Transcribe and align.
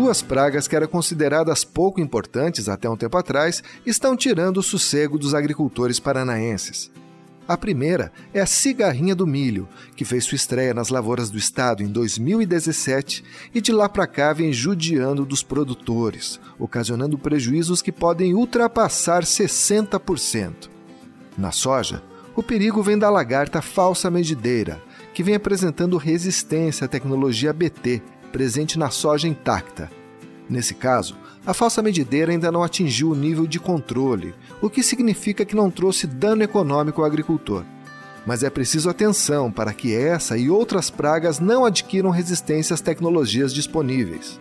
duas 0.00 0.22
pragas 0.22 0.66
que 0.66 0.74
eram 0.74 0.86
consideradas 0.86 1.62
pouco 1.62 2.00
importantes 2.00 2.70
até 2.70 2.88
um 2.88 2.96
tempo 2.96 3.18
atrás 3.18 3.62
estão 3.84 4.16
tirando 4.16 4.56
o 4.56 4.62
sossego 4.62 5.18
dos 5.18 5.34
agricultores 5.34 6.00
paranaenses. 6.00 6.90
A 7.46 7.54
primeira 7.54 8.10
é 8.32 8.40
a 8.40 8.46
cigarrinha 8.46 9.14
do 9.14 9.26
milho, 9.26 9.68
que 9.94 10.06
fez 10.06 10.24
sua 10.24 10.36
estreia 10.36 10.72
nas 10.72 10.88
lavouras 10.88 11.28
do 11.28 11.36
estado 11.36 11.82
em 11.82 11.86
2017 11.86 13.22
e 13.54 13.60
de 13.60 13.72
lá 13.72 13.90
para 13.90 14.06
cá 14.06 14.32
vem 14.32 14.54
judiando 14.54 15.26
dos 15.26 15.42
produtores, 15.42 16.40
ocasionando 16.58 17.18
prejuízos 17.18 17.82
que 17.82 17.92
podem 17.92 18.34
ultrapassar 18.34 19.22
60%. 19.22 20.70
Na 21.36 21.52
soja, 21.52 22.02
o 22.34 22.42
perigo 22.42 22.82
vem 22.82 22.96
da 22.96 23.10
lagarta 23.10 23.60
falsa 23.60 24.10
medideira, 24.10 24.80
que 25.12 25.22
vem 25.22 25.34
apresentando 25.34 25.98
resistência 25.98 26.86
à 26.86 26.88
tecnologia 26.88 27.52
BT, 27.52 28.00
presente 28.30 28.78
na 28.78 28.90
soja 28.90 29.28
intacta. 29.28 29.90
Nesse 30.48 30.74
caso, 30.74 31.16
a 31.46 31.54
falsa 31.54 31.82
medideira 31.82 32.32
ainda 32.32 32.50
não 32.50 32.62
atingiu 32.62 33.10
o 33.10 33.16
nível 33.16 33.46
de 33.46 33.58
controle, 33.58 34.34
o 34.60 34.68
que 34.68 34.82
significa 34.82 35.44
que 35.44 35.56
não 35.56 35.70
trouxe 35.70 36.06
dano 36.06 36.42
econômico 36.42 37.00
ao 37.00 37.06
agricultor. 37.06 37.64
Mas 38.26 38.42
é 38.42 38.50
preciso 38.50 38.90
atenção 38.90 39.50
para 39.50 39.72
que 39.72 39.94
essa 39.94 40.36
e 40.36 40.50
outras 40.50 40.90
pragas 40.90 41.40
não 41.40 41.64
adquiram 41.64 42.10
resistência 42.10 42.74
às 42.74 42.80
tecnologias 42.80 43.54
disponíveis. 43.54 44.38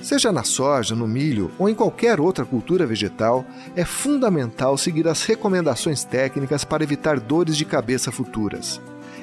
Seja 0.00 0.30
na 0.30 0.44
soja, 0.44 0.94
no 0.94 1.08
milho 1.08 1.50
ou 1.58 1.68
em 1.68 1.74
qualquer 1.74 2.20
outra 2.20 2.44
cultura 2.44 2.86
vegetal, 2.86 3.44
é 3.74 3.84
fundamental 3.84 4.78
seguir 4.78 5.08
as 5.08 5.24
recomendações 5.24 6.04
técnicas 6.04 6.64
para 6.64 6.84
evitar 6.84 7.18
dores 7.18 7.56
de 7.56 7.64
cabeça 7.64 8.12
futuras. 8.12 8.80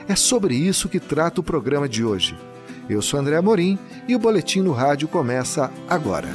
É 0.07 0.15
sobre 0.15 0.53
isso 0.53 0.89
que 0.89 0.99
trata 0.99 1.39
o 1.39 1.43
programa 1.43 1.87
de 1.87 2.03
hoje. 2.03 2.37
Eu 2.87 3.01
sou 3.01 3.19
André 3.19 3.35
Amorim 3.35 3.79
e 4.07 4.15
o 4.15 4.19
Boletim 4.19 4.61
no 4.61 4.71
Rádio 4.71 5.07
começa 5.07 5.71
agora. 5.89 6.27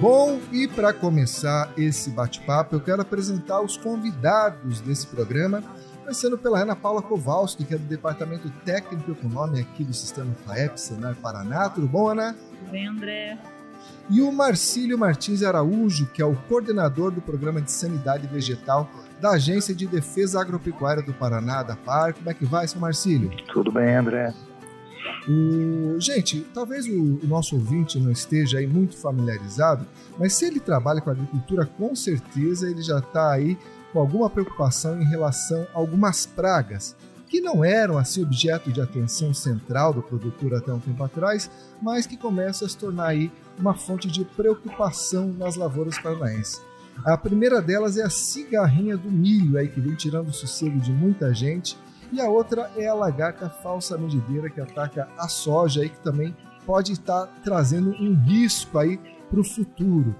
Bom, 0.00 0.40
e 0.50 0.66
para 0.66 0.94
começar 0.94 1.70
esse 1.76 2.08
bate-papo, 2.08 2.74
eu 2.74 2.80
quero 2.80 3.02
apresentar 3.02 3.60
os 3.60 3.76
convidados 3.76 4.80
desse 4.80 5.06
programa, 5.06 5.62
começando 6.00 6.38
pela 6.38 6.60
Ana 6.60 6.74
Paula 6.74 7.02
Kowalski, 7.02 7.64
que 7.64 7.74
é 7.74 7.78
do 7.78 7.84
Departamento 7.84 8.50
Técnico 8.64 9.12
Econômico 9.12 9.70
aqui 9.70 9.84
do 9.84 9.92
Sistema 9.92 10.34
FAEP, 10.46 10.80
Senar 10.80 11.14
Paraná. 11.16 11.68
Tudo 11.68 11.86
bom, 11.86 12.08
Ana? 12.08 12.32
Tudo 12.32 12.70
bem, 12.70 12.86
André. 12.88 13.38
E 14.08 14.22
o 14.22 14.32
Marcílio 14.32 14.98
Martins 14.98 15.42
Araújo, 15.42 16.06
que 16.06 16.22
é 16.22 16.24
o 16.24 16.34
coordenador 16.48 17.10
do 17.10 17.20
Programa 17.20 17.60
de 17.60 17.70
Sanidade 17.70 18.26
Vegetal 18.26 18.90
da 19.22 19.30
Agência 19.30 19.72
de 19.72 19.86
Defesa 19.86 20.40
Agropecuária 20.40 21.00
do 21.00 21.14
Paraná, 21.14 21.62
da 21.62 21.76
PAR. 21.76 22.12
Como 22.12 22.28
é 22.28 22.34
que 22.34 22.44
vai, 22.44 22.66
seu 22.66 22.80
Marcílio? 22.80 23.30
Tudo 23.52 23.70
bem, 23.70 23.94
André. 23.94 24.34
O... 25.28 26.00
Gente, 26.00 26.40
talvez 26.52 26.86
o, 26.86 27.20
o, 27.22 27.26
nosso 27.28 27.54
ouvinte 27.54 28.00
não 28.00 28.10
esteja 28.10 28.58
aí 28.58 28.66
muito 28.66 28.96
familiarizado, 28.96 29.86
mas 30.18 30.32
se 30.32 30.44
ele 30.44 30.58
trabalha 30.58 31.00
com 31.00 31.10
agricultura, 31.10 31.64
com 31.64 31.94
certeza 31.94 32.68
ele 32.68 32.82
já 32.82 32.98
está 32.98 33.30
aí 33.30 33.56
com 33.92 34.00
alguma 34.00 34.28
preocupação 34.28 35.00
em 35.00 35.04
relação 35.04 35.64
a 35.72 35.78
algumas 35.78 36.26
pragas 36.26 36.96
que 37.28 37.40
não 37.40 37.64
eram 37.64 37.96
assim 37.96 38.22
objeto 38.24 38.72
de 38.72 38.80
atenção 38.80 39.32
central 39.32 39.92
do 39.92 40.02
produtor 40.02 40.54
até 40.54 40.72
um 40.72 40.80
tempo 40.80 41.02
atrás, 41.02 41.48
mas 41.80 42.06
que 42.06 42.16
começam 42.16 42.66
a 42.66 42.68
se 42.68 42.76
tornar 42.76 43.06
aí 43.06 43.30
uma 43.58 43.74
fonte 43.74 44.08
de 44.08 44.24
preocupação 44.24 45.28
nas 45.28 45.54
lavouras 45.54 45.98
paranaenses. 45.98 46.60
A 47.04 47.16
primeira 47.16 47.60
delas 47.60 47.96
é 47.96 48.02
a 48.02 48.10
cigarrinha 48.10 48.96
do 48.96 49.10
milho, 49.10 49.58
aí 49.58 49.68
que 49.68 49.80
vem 49.80 49.94
tirando 49.94 50.28
o 50.28 50.32
sossego 50.32 50.78
de 50.78 50.92
muita 50.92 51.34
gente 51.34 51.76
e 52.12 52.20
a 52.20 52.28
outra 52.28 52.70
é 52.76 52.86
a 52.86 52.94
lagarta 52.94 53.48
falsa 53.48 53.96
medideira 53.96 54.50
que 54.50 54.60
ataca 54.60 55.08
a 55.16 55.28
soja 55.28 55.80
aí 55.80 55.88
que 55.88 55.98
também 56.00 56.36
pode 56.66 56.92
estar 56.92 57.26
trazendo 57.42 57.90
um 57.90 58.14
risco 58.14 58.78
aí 58.78 59.00
para 59.30 59.40
o 59.40 59.44
futuro. 59.44 60.14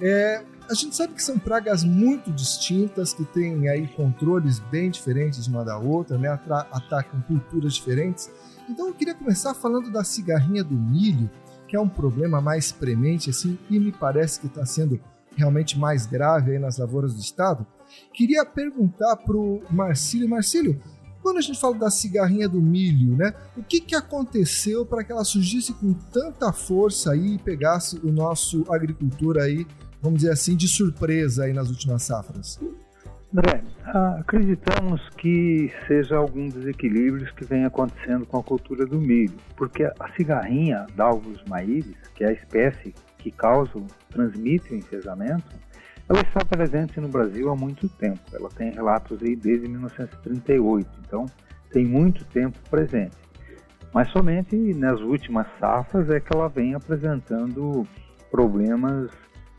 É, 0.00 0.44
a 0.68 0.74
gente 0.74 0.94
sabe 0.94 1.14
que 1.14 1.22
são 1.22 1.38
pragas 1.38 1.82
muito 1.82 2.30
distintas, 2.30 3.12
que 3.12 3.24
têm 3.24 3.68
aí 3.68 3.88
controles 3.88 4.60
bem 4.60 4.90
diferentes 4.90 5.46
uma 5.46 5.64
da 5.64 5.78
outra, 5.78 6.18
né? 6.18 6.28
atacam 6.70 7.20
culturas 7.22 7.74
diferentes. 7.74 8.30
Então 8.68 8.88
eu 8.88 8.94
queria 8.94 9.14
começar 9.14 9.54
falando 9.54 9.90
da 9.90 10.04
cigarrinha 10.04 10.62
do 10.62 10.74
milho, 10.74 11.28
que 11.66 11.74
é 11.74 11.80
um 11.80 11.88
problema 11.88 12.40
mais 12.40 12.70
premente 12.70 13.30
assim, 13.30 13.58
e 13.68 13.80
me 13.80 13.90
parece 13.90 14.38
que 14.38 14.46
está 14.46 14.64
sendo 14.66 15.00
realmente 15.36 15.78
mais 15.78 16.06
grave 16.06 16.52
aí 16.52 16.58
nas 16.58 16.78
lavouras 16.78 17.14
do 17.14 17.20
estado. 17.20 17.66
Queria 18.12 18.44
perguntar 18.44 19.16
para 19.16 19.36
o 19.36 19.62
Marcílio, 19.70 20.28
Marcílio, 20.28 20.80
quando 21.22 21.38
a 21.38 21.40
gente 21.40 21.60
fala 21.60 21.76
da 21.76 21.90
cigarrinha 21.90 22.48
do 22.48 22.60
milho, 22.60 23.16
né? 23.16 23.34
O 23.56 23.62
que, 23.62 23.80
que 23.80 23.94
aconteceu 23.94 24.86
para 24.86 25.04
que 25.04 25.12
ela 25.12 25.24
surgisse 25.24 25.72
com 25.74 25.92
tanta 25.92 26.52
força 26.52 27.12
aí 27.12 27.34
e 27.34 27.38
pegasse 27.38 28.00
o 28.02 28.10
nosso 28.10 28.64
agricultor 28.72 29.38
aí, 29.38 29.66
vamos 30.00 30.20
dizer 30.20 30.32
assim, 30.32 30.56
de 30.56 30.66
surpresa 30.66 31.44
aí 31.44 31.52
nas 31.52 31.68
últimas 31.68 32.02
safras? 32.02 32.58
André, 33.32 33.62
acreditamos 34.18 35.00
que 35.10 35.70
seja 35.86 36.16
algum 36.16 36.48
desequilíbrios 36.48 37.30
que 37.32 37.44
vem 37.44 37.64
acontecendo 37.64 38.26
com 38.26 38.38
a 38.38 38.42
cultura 38.42 38.84
do 38.84 38.98
milho, 38.98 39.36
porque 39.56 39.84
a 39.84 40.12
cigarrinha 40.16 40.86
Dalvus 40.96 41.40
mairis, 41.48 41.94
que 42.16 42.24
é 42.24 42.30
a 42.30 42.32
espécie 42.32 42.92
que 43.20 43.30
causa, 43.30 43.72
transmite 44.10 44.72
o 44.72 44.76
enfesamento, 44.76 45.44
ela 46.08 46.20
está 46.22 46.44
presente 46.44 47.00
no 47.00 47.08
Brasil 47.08 47.50
há 47.50 47.54
muito 47.54 47.88
tempo. 47.88 48.20
Ela 48.32 48.48
tem 48.48 48.72
relatos 48.72 49.22
aí 49.22 49.36
desde 49.36 49.68
1938, 49.68 50.88
então 51.06 51.26
tem 51.70 51.86
muito 51.86 52.24
tempo 52.24 52.58
presente. 52.68 53.16
Mas 53.92 54.10
somente 54.10 54.56
nas 54.74 55.00
últimas 55.00 55.46
safras 55.58 56.10
é 56.10 56.18
que 56.18 56.34
ela 56.34 56.48
vem 56.48 56.74
apresentando 56.74 57.86
problemas 58.30 59.10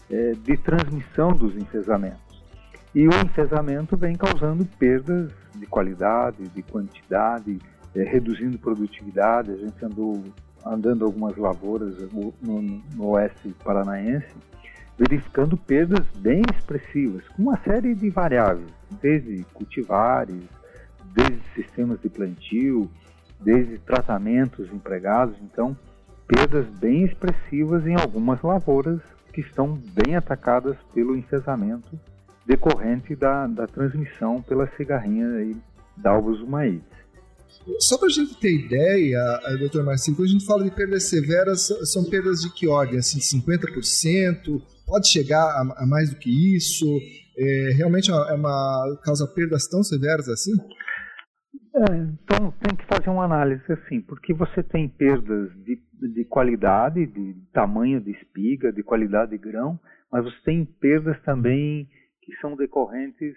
é, 0.09 0.31
de 0.31 0.57
transmissão 0.57 1.31
dos 1.31 1.55
enfesamentos. 1.55 2.43
E 2.93 3.07
o 3.07 3.11
enfesamento 3.25 3.95
vem 3.95 4.15
causando 4.15 4.65
perdas 4.77 5.31
de 5.55 5.65
qualidade, 5.65 6.49
de 6.49 6.61
quantidade, 6.63 7.57
é, 7.95 8.03
reduzindo 8.03 8.57
produtividade. 8.59 9.51
A 9.51 9.55
gente 9.55 9.85
andou 9.85 10.21
andando 10.65 11.05
algumas 11.05 11.35
lavouras 11.37 11.95
no, 12.11 12.33
no, 12.41 12.61
no 12.61 13.05
oeste 13.09 13.53
paranaense 13.63 14.35
verificando 15.01 15.57
perdas 15.57 16.05
bem 16.17 16.43
expressivas, 16.55 17.27
com 17.29 17.41
uma 17.41 17.57
série 17.63 17.95
de 17.95 18.07
variáveis, 18.11 18.69
desde 19.01 19.43
cultivares, 19.51 20.43
desde 21.11 21.41
sistemas 21.55 21.99
de 22.01 22.07
plantio, 22.07 22.87
desde 23.39 23.79
tratamentos 23.79 24.71
empregados, 24.71 25.35
então 25.41 25.75
perdas 26.27 26.67
bem 26.79 27.03
expressivas 27.03 27.85
em 27.87 27.95
algumas 27.95 28.41
lavouras 28.43 29.01
que 29.33 29.41
estão 29.41 29.79
bem 29.93 30.15
atacadas 30.15 30.77
pelo 30.93 31.15
enfesamento 31.15 31.99
decorrente 32.45 33.15
da, 33.15 33.47
da 33.47 33.65
transmissão 33.65 34.41
pela 34.41 34.67
cigarrinha 34.77 35.27
da 35.97 36.11
Albus 36.11 36.41
Humaides. 36.41 37.00
Só 37.79 37.97
para 37.97 38.07
a 38.07 38.11
gente 38.11 38.35
ter 38.39 38.53
ideia, 38.53 39.39
doutor 39.59 39.83
Marcinho, 39.83 40.17
quando 40.17 40.29
a 40.29 40.31
gente 40.31 40.45
fala 40.45 40.63
de 40.63 40.71
perdas 40.71 41.03
severas, 41.03 41.67
são 41.91 42.03
perdas 42.09 42.41
de 42.41 42.51
que 42.53 42.67
ordem? 42.67 42.99
Assim, 42.99 43.19
50%? 43.19 44.61
pode 44.91 45.07
chegar 45.07 45.45
a, 45.77 45.85
mais 45.87 46.13
do 46.13 46.19
que 46.19 46.29
isso? 46.57 46.85
É, 47.37 47.71
realmente 47.77 48.11
é 48.11 48.13
uma, 48.13 48.29
é 48.29 48.33
uma 48.33 48.99
causa 49.01 49.25
perdas 49.25 49.65
tão 49.69 49.81
severas 49.81 50.27
assim? 50.27 50.51
É, 51.73 51.95
então 51.95 52.51
tem 52.61 52.75
que 52.75 52.85
fazer 52.85 53.09
uma 53.09 53.23
análise 53.23 53.63
assim, 53.71 54.01
porque 54.01 54.33
você 54.33 54.61
tem 54.61 54.89
perdas 54.89 55.49
de, 55.63 55.81
de 56.13 56.25
qualidade, 56.25 57.05
de 57.05 57.35
tamanho 57.53 58.01
de 58.01 58.11
espiga, 58.11 58.73
de 58.73 58.83
qualidade 58.83 59.31
de 59.31 59.37
grão, 59.37 59.79
mas 60.11 60.25
você 60.25 60.41
tem 60.43 60.65
perdas 60.65 61.17
também 61.23 61.87
que 62.21 62.35
são 62.41 62.57
decorrentes 62.57 63.33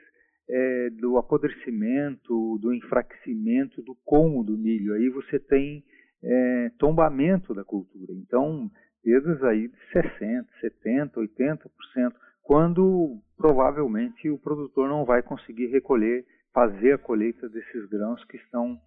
é, 0.48 0.90
do 0.90 1.16
apodrecimento, 1.18 2.58
do 2.60 2.72
enfraquecimento 2.74 3.82
do 3.82 3.96
como 4.04 4.44
do 4.44 4.56
milho. 4.56 4.94
Aí 4.94 5.08
você 5.08 5.38
tem 5.38 5.82
é, 6.22 6.70
tombamento 6.78 7.54
da 7.54 7.64
cultura. 7.64 8.12
Então, 8.12 8.70
perdas 9.02 9.42
aí 9.44 9.68
de 9.68 9.76
60%, 9.92 10.44
70%, 10.84 11.12
80%, 11.14 12.12
quando 12.42 13.18
provavelmente 13.36 14.28
o 14.28 14.38
produtor 14.38 14.88
não 14.88 15.04
vai 15.04 15.22
conseguir 15.22 15.66
recolher, 15.66 16.24
fazer 16.52 16.92
a 16.92 16.98
colheita 16.98 17.48
desses 17.48 17.88
grãos 17.88 18.22
que 18.24 18.36
estão, 18.36 18.78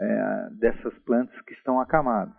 é, 0.00 0.48
dessas 0.58 0.94
plantas 1.00 1.40
que 1.42 1.54
estão 1.54 1.80
acamadas. 1.80 2.34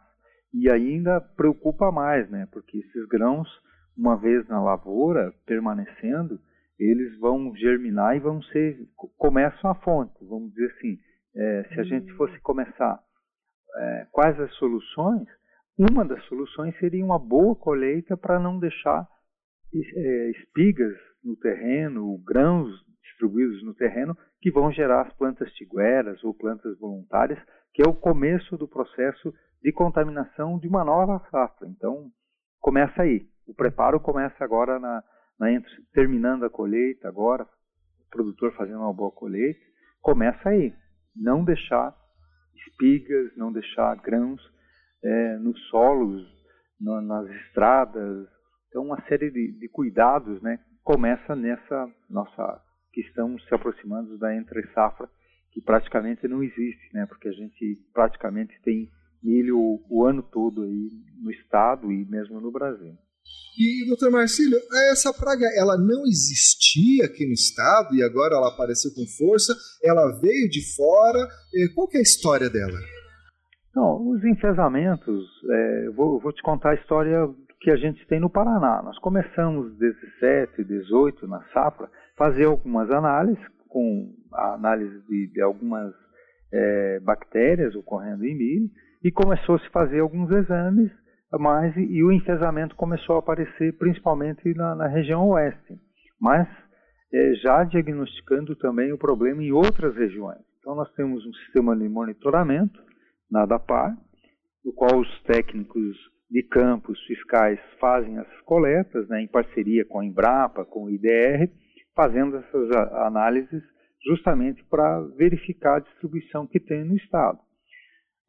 E 0.54 0.70
ainda 0.70 1.20
preocupa 1.20 1.92
mais, 1.92 2.30
né? 2.30 2.48
Porque 2.52 2.78
esses 2.78 3.06
grãos, 3.08 3.48
uma 3.98 4.16
vez 4.16 4.48
na 4.48 4.62
lavoura, 4.62 5.34
permanecendo, 5.46 6.40
eles 6.80 7.18
vão 7.20 7.56
germinar 7.56 8.16
e 8.16 8.20
vão 8.20 8.42
ser, 8.44 8.78
começam 9.18 9.70
a 9.70 9.76
fonte, 9.76 10.14
vamos 10.22 10.52
dizer 10.54 10.72
assim. 10.76 10.98
É, 11.38 11.64
se 11.74 11.80
a 11.80 11.84
gente 11.84 12.12
fosse 12.14 12.40
começar 12.40 13.00
é, 13.76 14.08
quais 14.12 14.40
as 14.40 14.54
soluções, 14.56 15.28
uma 15.78 16.06
das 16.06 16.24
soluções 16.26 16.78
seria 16.80 17.04
uma 17.04 17.20
boa 17.20 17.56
colheita 17.56 18.16
para 18.16 18.40
não 18.40 18.58
deixar 18.58 19.06
é, 19.74 20.30
espigas 20.32 20.96
no 21.24 21.36
terreno, 21.36 22.18
grãos 22.26 22.70
distribuídos 23.04 23.64
no 23.64 23.74
terreno 23.74 24.18
que 24.42 24.52
vão 24.52 24.72
gerar 24.72 25.02
as 25.02 25.14
plantas 25.14 25.52
tigueras 25.54 26.24
ou 26.24 26.34
plantas 26.34 26.78
voluntárias, 26.80 27.40
que 27.74 27.82
é 27.82 27.90
o 27.90 27.96
começo 27.96 28.58
do 28.58 28.68
processo 28.68 29.34
de 29.62 29.72
contaminação 29.72 30.60
de 30.60 30.68
uma 30.68 30.86
nova 30.86 31.20
safra. 31.32 31.68
Então, 31.68 32.10
começa 32.60 33.02
aí. 33.02 33.28
O 33.48 33.54
preparo 33.54 34.00
começa 34.00 34.44
agora 34.44 34.80
na, 34.80 35.04
na 35.40 35.52
entre, 35.52 35.72
terminando 35.94 36.46
a 36.46 36.50
colheita 36.50 37.08
agora, 37.08 37.44
o 37.44 38.10
produtor 38.10 38.54
fazendo 38.54 38.80
uma 38.80 38.94
boa 38.94 39.12
colheita, 39.12 39.60
começa 40.02 40.50
aí. 40.50 40.74
Não 41.16 41.44
deixar 41.44 41.96
espigas, 42.56 43.36
não 43.36 43.52
deixar 43.52 43.96
grãos 43.98 44.42
é, 45.04 45.38
nos 45.38 45.60
solos, 45.68 46.24
no, 46.80 47.02
nas 47.02 47.30
estradas. 47.30 48.28
Então, 48.70 48.84
uma 48.84 49.02
série 49.08 49.32
de, 49.32 49.60
de 49.60 49.70
cuidados, 49.70 50.42
né? 50.42 50.60
Começa 50.84 51.36
nessa 51.36 51.90
nossa 52.10 52.62
que 52.92 53.02
estamos 53.02 53.44
se 53.46 53.54
aproximando 53.54 54.18
da 54.18 54.36
entre 54.36 54.66
safra 54.74 55.10
que 55.52 55.62
praticamente 55.62 56.28
não 56.28 56.44
existe, 56.44 56.94
né? 56.94 57.06
Porque 57.06 57.30
a 57.30 57.32
gente 57.32 57.76
praticamente 57.94 58.54
tem 58.62 58.90
milho 59.24 59.82
o 59.90 60.06
ano 60.06 60.22
todo 60.22 60.64
aí 60.64 60.90
no 61.22 61.32
estado 61.32 61.92
e 61.92 62.06
mesmo 62.06 62.40
no 62.40 62.52
Brasil. 62.52 62.94
E, 63.58 63.88
doutor 63.88 64.12
Marcílio, 64.12 64.60
essa 64.92 65.14
praga 65.14 65.46
ela 65.56 65.78
não 65.78 66.04
existia 66.06 67.06
aqui 67.06 67.26
no 67.26 67.32
estado 67.32 67.96
e 67.96 68.04
agora 68.04 68.36
ela 68.36 68.50
apareceu 68.50 68.92
com 68.94 69.06
força, 69.18 69.56
ela 69.82 70.12
veio 70.20 70.50
de 70.50 70.76
fora, 70.76 71.26
qual 71.74 71.88
é 71.94 72.00
a 72.00 72.02
história 72.02 72.50
dela? 72.50 72.78
Não, 73.74 74.10
os 74.10 74.24
enfesamentos, 74.24 75.26
é, 75.50 75.90
vou, 75.96 76.20
vou 76.20 76.34
te 76.34 76.42
contar 76.42 76.72
a 76.72 76.76
história 76.76 77.30
que 77.62 77.72
a 77.72 77.78
gente 77.78 78.06
tem 78.08 78.20
no 78.20 78.30
Paraná. 78.30 78.82
Nós 78.84 78.98
começamos 79.00 79.78
17, 79.78 80.64
18 80.64 81.28
na 81.28 81.42
safra, 81.54 81.90
fazer 82.18 82.46
algumas 82.46 82.90
análises, 82.92 83.44
com 83.68 84.14
a 84.34 84.54
análise 84.54 85.02
de, 85.10 85.28
de 85.28 85.42
algumas 85.42 85.94
é, 86.54 87.00
bactérias 87.02 87.76
ocorrendo 87.76 88.26
em 88.26 88.36
milho, 88.36 88.70
e 89.04 89.12
começou 89.12 89.56
a 89.56 89.70
fazer 89.72 90.00
alguns 90.00 90.30
exames 90.32 90.92
e 91.78 92.04
o 92.04 92.12
enfesamento 92.12 92.76
começou 92.76 93.16
a 93.16 93.20
aparecer 93.20 93.78
principalmente 93.78 94.54
na, 94.54 94.76
na 94.76 94.88
região 94.88 95.28
oeste, 95.30 95.78
mas 96.20 96.48
é, 97.14 97.34
já 97.36 97.64
diagnosticando 97.64 98.56
também 98.56 98.92
o 98.92 98.98
problema 98.98 99.44
em 99.44 99.52
outras 99.52 99.96
regiões. 99.96 100.40
Então 100.60 100.76
nós 100.76 100.92
temos 100.94 101.26
um 101.26 101.34
sistema 101.34 101.76
de 101.76 101.88
monitoramento 101.88 102.82
na 103.30 103.46
DAPAR, 103.46 103.96
no 104.64 104.74
qual 104.74 105.00
os 105.00 105.22
técnicos 105.24 105.96
de 106.30 106.42
campos 106.44 107.00
fiscais 107.06 107.60
fazem 107.80 108.18
as 108.18 108.42
coletas, 108.42 109.08
né, 109.08 109.22
em 109.22 109.28
parceria 109.28 109.86
com 109.86 110.00
a 110.00 110.06
Embrapa, 110.06 110.66
com 110.66 110.86
o 110.86 110.90
IDR, 110.90 111.50
fazendo 111.96 112.38
essas 112.38 112.72
análises 113.06 113.64
justamente 114.06 114.64
para 114.66 115.02
verificar 115.18 115.78
a 115.78 115.80
distribuição 115.80 116.46
que 116.48 116.60
tem 116.60 116.84
no 116.84 116.96
Estado. 116.96 117.40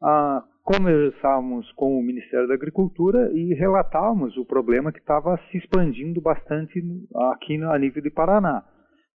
Ah, 0.03 0.45
conversávamos 0.67 1.71
com 1.73 1.97
o 1.97 2.03
Ministério 2.03 2.49
da 2.49 2.55
Agricultura 2.55 3.31
e 3.33 3.55
relatávamos 3.55 4.37
o 4.37 4.45
problema 4.45 4.91
que 4.91 4.99
estava 4.99 5.39
se 5.49 5.59
expandindo 5.59 6.21
bastante 6.21 6.83
aqui 7.33 7.55
a 7.63 7.79
nível 7.79 8.03
de 8.03 8.11
Paraná. 8.11 8.65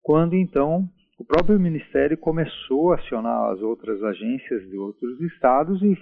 Quando 0.03 0.35
então 0.35 0.87
o 1.17 1.25
próprio 1.25 1.59
Ministério 1.59 2.15
começou 2.19 2.91
a 2.91 2.97
acionar 2.97 3.51
as 3.51 3.61
outras 3.61 4.01
agências 4.03 4.69
de 4.69 4.77
outros 4.77 5.19
estados 5.21 5.81
e 5.81 5.97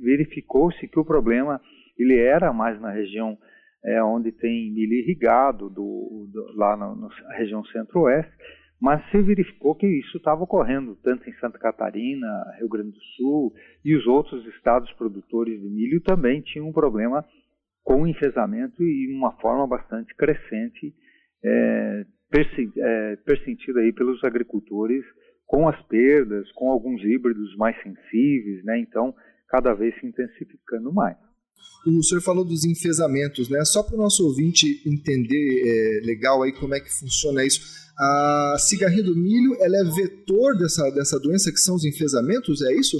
verificou-se 0.00 0.86
que 0.86 1.00
o 1.00 1.04
problema 1.04 1.60
ele 1.98 2.16
era 2.16 2.52
mais 2.52 2.80
na 2.80 2.92
região 2.92 3.36
é, 3.84 4.00
onde 4.04 4.30
tem 4.30 4.72
milho 4.72 4.94
irrigado, 4.94 5.68
do, 5.68 6.28
do 6.32 6.56
lá 6.56 6.76
na, 6.76 6.94
na 6.94 7.34
região 7.34 7.64
centro-oeste, 7.64 8.32
mas 8.80 9.02
se 9.10 9.20
verificou 9.22 9.74
que 9.74 9.86
isso 9.86 10.18
estava 10.18 10.42
ocorrendo 10.42 10.96
tanto 11.02 11.28
em 11.28 11.32
Santa 11.34 11.58
Catarina, 11.58 12.26
Rio 12.58 12.68
Grande 12.68 12.92
do 12.92 13.02
Sul 13.16 13.52
e 13.84 13.96
os 13.96 14.06
outros 14.06 14.46
estados 14.54 14.92
produtores 14.92 15.60
de 15.60 15.68
milho 15.68 16.00
também 16.02 16.42
tinham 16.42 16.68
um 16.68 16.72
problema 16.72 17.24
com 17.82 18.02
o 18.02 18.06
enfesamento 18.06 18.82
e 18.82 19.14
uma 19.16 19.32
forma 19.40 19.66
bastante 19.66 20.14
crescente, 20.14 20.92
é, 21.44 22.04
é, 22.78 23.16
persentida 23.24 23.80
aí 23.80 23.92
pelos 23.92 24.22
agricultores 24.24 25.04
com 25.46 25.68
as 25.68 25.80
perdas, 25.86 26.50
com 26.52 26.70
alguns 26.70 27.02
híbridos 27.02 27.56
mais 27.56 27.80
sensíveis, 27.82 28.64
né? 28.64 28.78
Então, 28.80 29.14
cada 29.48 29.72
vez 29.72 29.94
se 30.00 30.06
intensificando 30.06 30.92
mais. 30.92 31.16
O 31.86 32.02
senhor 32.02 32.20
falou 32.20 32.44
dos 32.44 32.64
enfesamentos, 32.64 33.48
né? 33.48 33.64
Só 33.64 33.82
para 33.82 33.94
o 33.94 33.98
nosso 33.98 34.26
ouvinte 34.26 34.82
entender 34.84 35.62
é, 35.64 36.06
legal 36.06 36.42
aí 36.42 36.52
como 36.52 36.74
é 36.74 36.80
que 36.80 36.92
funciona 36.92 37.44
isso. 37.44 37.86
A 37.98 38.56
cigarrinha 38.58 39.04
do 39.04 39.16
milho, 39.16 39.56
ela 39.60 39.76
é 39.76 39.84
vetor 39.84 40.58
dessa, 40.58 40.90
dessa 40.90 41.18
doença 41.18 41.50
que 41.50 41.58
são 41.58 41.76
os 41.76 41.84
enfesamentos, 41.84 42.60
é 42.62 42.74
isso? 42.74 42.96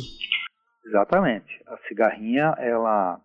Exatamente. 0.87 1.47
A 1.67 1.77
cigarrinha, 1.89 2.55
ela, 2.59 3.21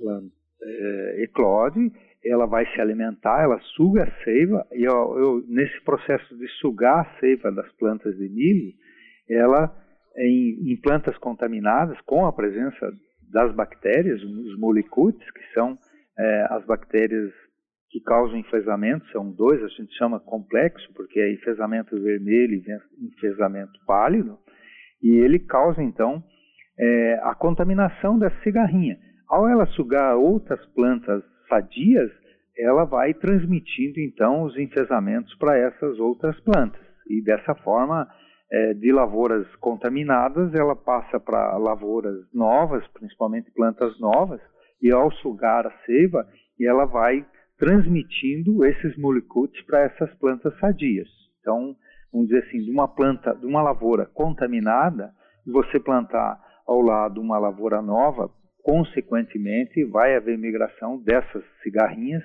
ela 0.00 0.22
é, 0.62 1.24
eclode, 1.24 1.92
ela 2.24 2.46
vai 2.46 2.64
se 2.72 2.80
alimentar, 2.80 3.42
ela 3.42 3.60
suga 3.76 4.04
a 4.04 4.24
seiva, 4.24 4.66
e 4.72 4.82
eu, 4.82 5.18
eu, 5.18 5.44
nesse 5.46 5.78
processo 5.84 6.36
de 6.36 6.48
sugar 6.60 7.00
a 7.00 7.20
seiva 7.20 7.52
das 7.52 7.70
plantas 7.72 8.16
de 8.16 8.28
milho, 8.28 8.72
ela, 9.28 9.76
em, 10.16 10.72
em 10.72 10.76
plantas 10.80 11.16
contaminadas, 11.18 12.00
com 12.06 12.26
a 12.26 12.32
presença 12.32 12.92
das 13.32 13.54
bactérias, 13.54 14.22
os 14.22 14.58
molicutes, 14.58 15.30
que 15.30 15.54
são 15.54 15.78
é, 16.18 16.46
as 16.50 16.64
bactérias 16.66 17.32
que 17.90 18.00
causam 18.00 18.38
enfesamento, 18.38 19.06
são 19.10 19.30
dois, 19.30 19.62
a 19.62 19.68
gente 19.68 19.92
chama 19.96 20.20
complexo, 20.20 20.88
porque 20.94 21.20
é 21.20 21.32
enfesamento 21.32 22.00
vermelho 22.00 22.54
e 22.54 23.06
enfesamento 23.06 23.72
pálido, 23.86 24.38
e 25.02 25.16
ele 25.16 25.38
causa 25.38 25.82
então 25.82 26.22
é, 26.78 27.20
a 27.22 27.34
contaminação 27.34 28.18
da 28.18 28.30
cigarrinha. 28.42 28.96
Ao 29.28 29.48
ela 29.48 29.66
sugar 29.66 30.16
outras 30.16 30.64
plantas 30.74 31.22
sadias, 31.48 32.10
ela 32.56 32.84
vai 32.84 33.14
transmitindo 33.14 33.98
então 34.00 34.42
os 34.42 34.56
enfesamentos 34.56 35.34
para 35.36 35.56
essas 35.56 35.98
outras 35.98 36.38
plantas. 36.40 36.80
E 37.08 37.22
dessa 37.22 37.54
forma, 37.56 38.08
é, 38.52 38.74
de 38.74 38.92
lavouras 38.92 39.46
contaminadas, 39.56 40.54
ela 40.54 40.76
passa 40.76 41.18
para 41.18 41.56
lavouras 41.56 42.26
novas, 42.34 42.86
principalmente 42.88 43.50
plantas 43.50 43.98
novas, 43.98 44.40
e 44.80 44.92
ao 44.92 45.10
sugar 45.10 45.66
a 45.66 45.72
seiva, 45.86 46.28
ela 46.60 46.84
vai 46.84 47.24
transmitindo 47.58 48.64
esses 48.64 48.96
molicutes 48.98 49.64
para 49.64 49.80
essas 49.80 50.12
plantas 50.16 50.56
sadias. 50.58 51.08
Então, 51.40 51.74
vamos 52.12 52.28
dizer 52.28 52.44
assim, 52.44 52.58
de 52.58 52.70
uma 52.70 52.86
planta, 52.86 53.34
de 53.34 53.46
uma 53.46 53.62
lavoura 53.62 54.04
contaminada, 54.04 55.12
você 55.46 55.80
plantar 55.80 56.38
ao 56.66 56.80
lado 56.82 57.20
uma 57.20 57.38
lavoura 57.38 57.80
nova, 57.80 58.30
consequentemente 58.62 59.82
vai 59.84 60.14
haver 60.14 60.36
migração 60.36 60.98
dessas 60.98 61.42
cigarrinhas 61.62 62.22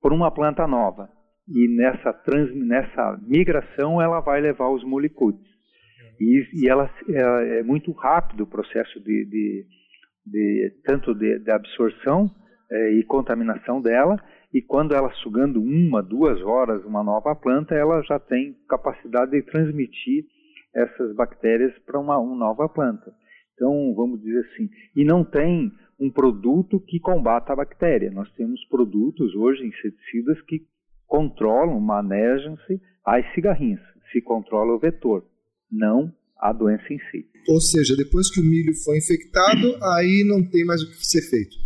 por 0.00 0.12
uma 0.12 0.30
planta 0.30 0.66
nova. 0.66 1.10
E 1.48 1.68
nessa, 1.76 2.12
trans, 2.12 2.54
nessa 2.54 3.18
migração 3.22 4.00
ela 4.02 4.20
vai 4.20 4.40
levar 4.40 4.68
os 4.70 4.82
molicutes. 4.84 5.46
E, 6.20 6.62
e 6.62 6.68
ela, 6.68 6.90
é, 7.08 7.58
é, 7.58 7.62
muito 7.62 7.92
rápido 7.92 8.42
o 8.42 8.46
processo 8.46 8.98
de, 9.00 9.24
de, 9.26 9.66
de 10.26 10.72
tanto 10.84 11.14
de, 11.14 11.38
de 11.38 11.50
absorção 11.50 12.30
é, 12.70 12.92
e 12.94 13.04
contaminação 13.04 13.80
dela, 13.80 14.16
e 14.52 14.62
quando 14.62 14.94
ela 14.94 15.12
sugando 15.22 15.60
uma, 15.60 16.02
duas 16.02 16.40
horas 16.40 16.84
uma 16.84 17.02
nova 17.02 17.34
planta, 17.34 17.74
ela 17.74 18.02
já 18.02 18.18
tem 18.18 18.56
capacidade 18.68 19.30
de 19.30 19.42
transmitir 19.42 20.24
essas 20.74 21.14
bactérias 21.14 21.76
para 21.84 22.00
uma, 22.00 22.18
uma 22.18 22.36
nova 22.36 22.68
planta. 22.68 23.12
Então, 23.54 23.94
vamos 23.94 24.20
dizer 24.20 24.40
assim, 24.40 24.68
e 24.94 25.04
não 25.04 25.24
tem 25.24 25.72
um 25.98 26.10
produto 26.10 26.78
que 26.80 27.00
combata 27.00 27.52
a 27.52 27.56
bactéria. 27.56 28.10
Nós 28.10 28.30
temos 28.32 28.62
produtos 28.68 29.34
hoje, 29.34 29.66
inseticidas, 29.66 30.40
que 30.42 30.60
controlam, 31.06 31.80
manejam-se 31.80 32.80
as 33.04 33.24
cigarrinhas, 33.34 33.80
se 34.12 34.20
controla 34.20 34.74
o 34.74 34.78
vetor, 34.78 35.24
não 35.70 36.12
a 36.38 36.52
doença 36.52 36.92
em 36.92 36.98
si. 37.10 37.26
Ou 37.48 37.60
seja, 37.60 37.96
depois 37.96 38.30
que 38.30 38.40
o 38.40 38.44
milho 38.44 38.74
foi 38.84 38.98
infectado, 38.98 39.76
aí 39.94 40.24
não 40.26 40.42
tem 40.48 40.64
mais 40.64 40.82
o 40.82 40.86
que 40.86 41.06
ser 41.06 41.22
feito. 41.30 41.56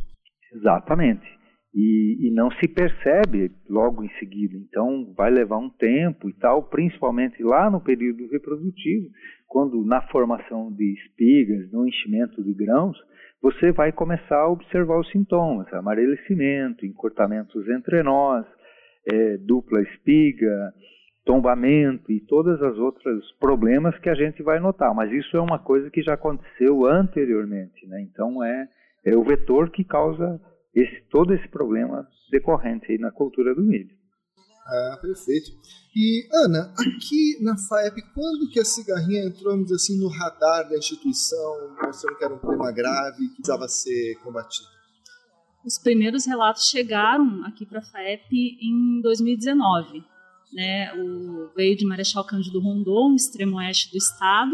Exatamente. 0.54 1.26
E, 1.72 2.28
e, 2.28 2.34
não 2.34 2.50
se 2.50 2.66
percebe 2.66 3.52
logo 3.68 4.02
em 4.02 4.10
seguida. 4.18 4.56
Então, 4.56 5.14
vai 5.16 5.30
levar 5.30 5.58
um 5.58 5.70
tempo 5.70 6.28
e 6.28 6.32
tal, 6.34 6.64
principalmente 6.64 7.40
lá 7.44 7.70
no 7.70 7.80
período 7.80 8.28
reprodutivo, 8.28 9.08
quando 9.46 9.84
na 9.84 10.02
formação 10.08 10.72
de 10.72 10.94
espigas, 10.94 11.70
no 11.70 11.86
enchimento 11.86 12.42
de 12.42 12.52
grãos, 12.52 12.96
você 13.40 13.72
vai 13.72 13.92
começar 13.92 14.36
a 14.36 14.50
observar 14.50 14.98
os 14.98 15.10
sintomas: 15.10 15.72
amarelecimento, 15.72 16.84
encurtamentos 16.84 17.68
entre 17.68 18.02
nós, 18.02 18.44
é, 19.06 19.36
dupla 19.38 19.80
espiga, 19.82 20.72
tombamento 21.24 22.10
e 22.10 22.20
todas 22.20 22.60
as 22.62 22.76
outras 22.78 23.22
problemas 23.38 23.98
que 23.98 24.08
a 24.08 24.14
gente 24.14 24.42
vai 24.42 24.58
notar. 24.58 24.94
Mas 24.94 25.12
isso 25.12 25.36
é 25.36 25.40
uma 25.40 25.58
coisa 25.58 25.90
que 25.90 26.02
já 26.02 26.14
aconteceu 26.14 26.86
anteriormente, 26.86 27.86
né? 27.86 28.00
Então 28.02 28.42
é, 28.42 28.68
é 29.04 29.16
o 29.16 29.24
vetor 29.24 29.70
que 29.70 29.84
causa 29.84 30.40
esse, 30.74 31.02
todo 31.10 31.34
esse 31.34 31.48
problema 31.48 32.06
decorrente 32.30 32.96
na 32.98 33.10
cultura 33.10 33.54
do 33.54 33.62
milho. 33.62 34.00
Ah, 34.66 34.98
perfeito. 35.00 35.50
E, 35.96 36.28
Ana, 36.32 36.72
aqui 36.78 37.42
na 37.42 37.56
FAEP, 37.56 38.02
quando 38.14 38.48
que 38.52 38.60
a 38.60 38.64
cigarrinha 38.64 39.24
entrou, 39.24 39.52
assim, 39.74 39.98
no 39.98 40.08
radar 40.08 40.68
da 40.68 40.76
instituição, 40.76 41.76
mostrando 41.82 42.16
que 42.16 42.24
era 42.24 42.34
um 42.34 42.38
problema 42.38 42.70
grave 42.70 43.28
que 43.30 43.34
precisava 43.36 43.66
ser 43.66 44.14
combatido? 44.22 44.79
Os 45.64 45.78
primeiros 45.78 46.24
relatos 46.24 46.68
chegaram 46.68 47.44
aqui 47.44 47.66
para 47.66 47.80
a 47.80 47.82
FAEP 47.82 48.56
em 48.60 49.00
2019. 49.02 50.02
Né? 50.52 50.92
O, 50.94 51.52
veio 51.54 51.76
de 51.76 51.86
Marechal 51.86 52.24
Cândido 52.24 52.60
Rondon, 52.60 53.14
extremo 53.14 53.56
oeste 53.56 53.90
do 53.90 53.98
estado, 53.98 54.52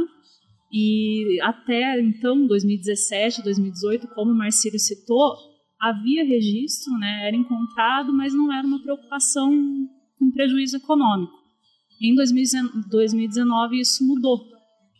e 0.72 1.40
até 1.42 2.00
então, 2.00 2.46
2017, 2.46 3.42
2018, 3.42 4.08
como 4.08 4.32
o 4.32 4.36
Marcílio 4.36 4.78
citou, 4.78 5.36
havia 5.80 6.24
registro, 6.24 6.92
né, 6.98 7.28
era 7.28 7.36
encontrado, 7.36 8.12
mas 8.12 8.34
não 8.34 8.52
era 8.52 8.66
uma 8.66 8.82
preocupação 8.82 9.50
com 10.18 10.30
prejuízo 10.32 10.76
econômico. 10.76 11.32
Em 12.02 12.14
2019 12.14 13.80
isso 13.80 14.06
mudou. 14.06 14.44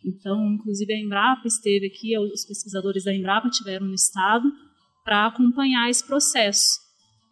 Então, 0.05 0.53
inclusive 0.53 0.93
a 0.93 0.99
Embrapa 0.99 1.47
esteve 1.47 1.87
aqui, 1.87 2.17
os 2.17 2.45
pesquisadores 2.45 3.03
da 3.03 3.13
Embrapa 3.13 3.49
tiveram 3.49 3.87
no 3.87 3.93
estado 3.93 4.49
para 5.07 5.27
acompanhar 5.27 5.89
esse 5.89 6.05
processo. 6.05 6.81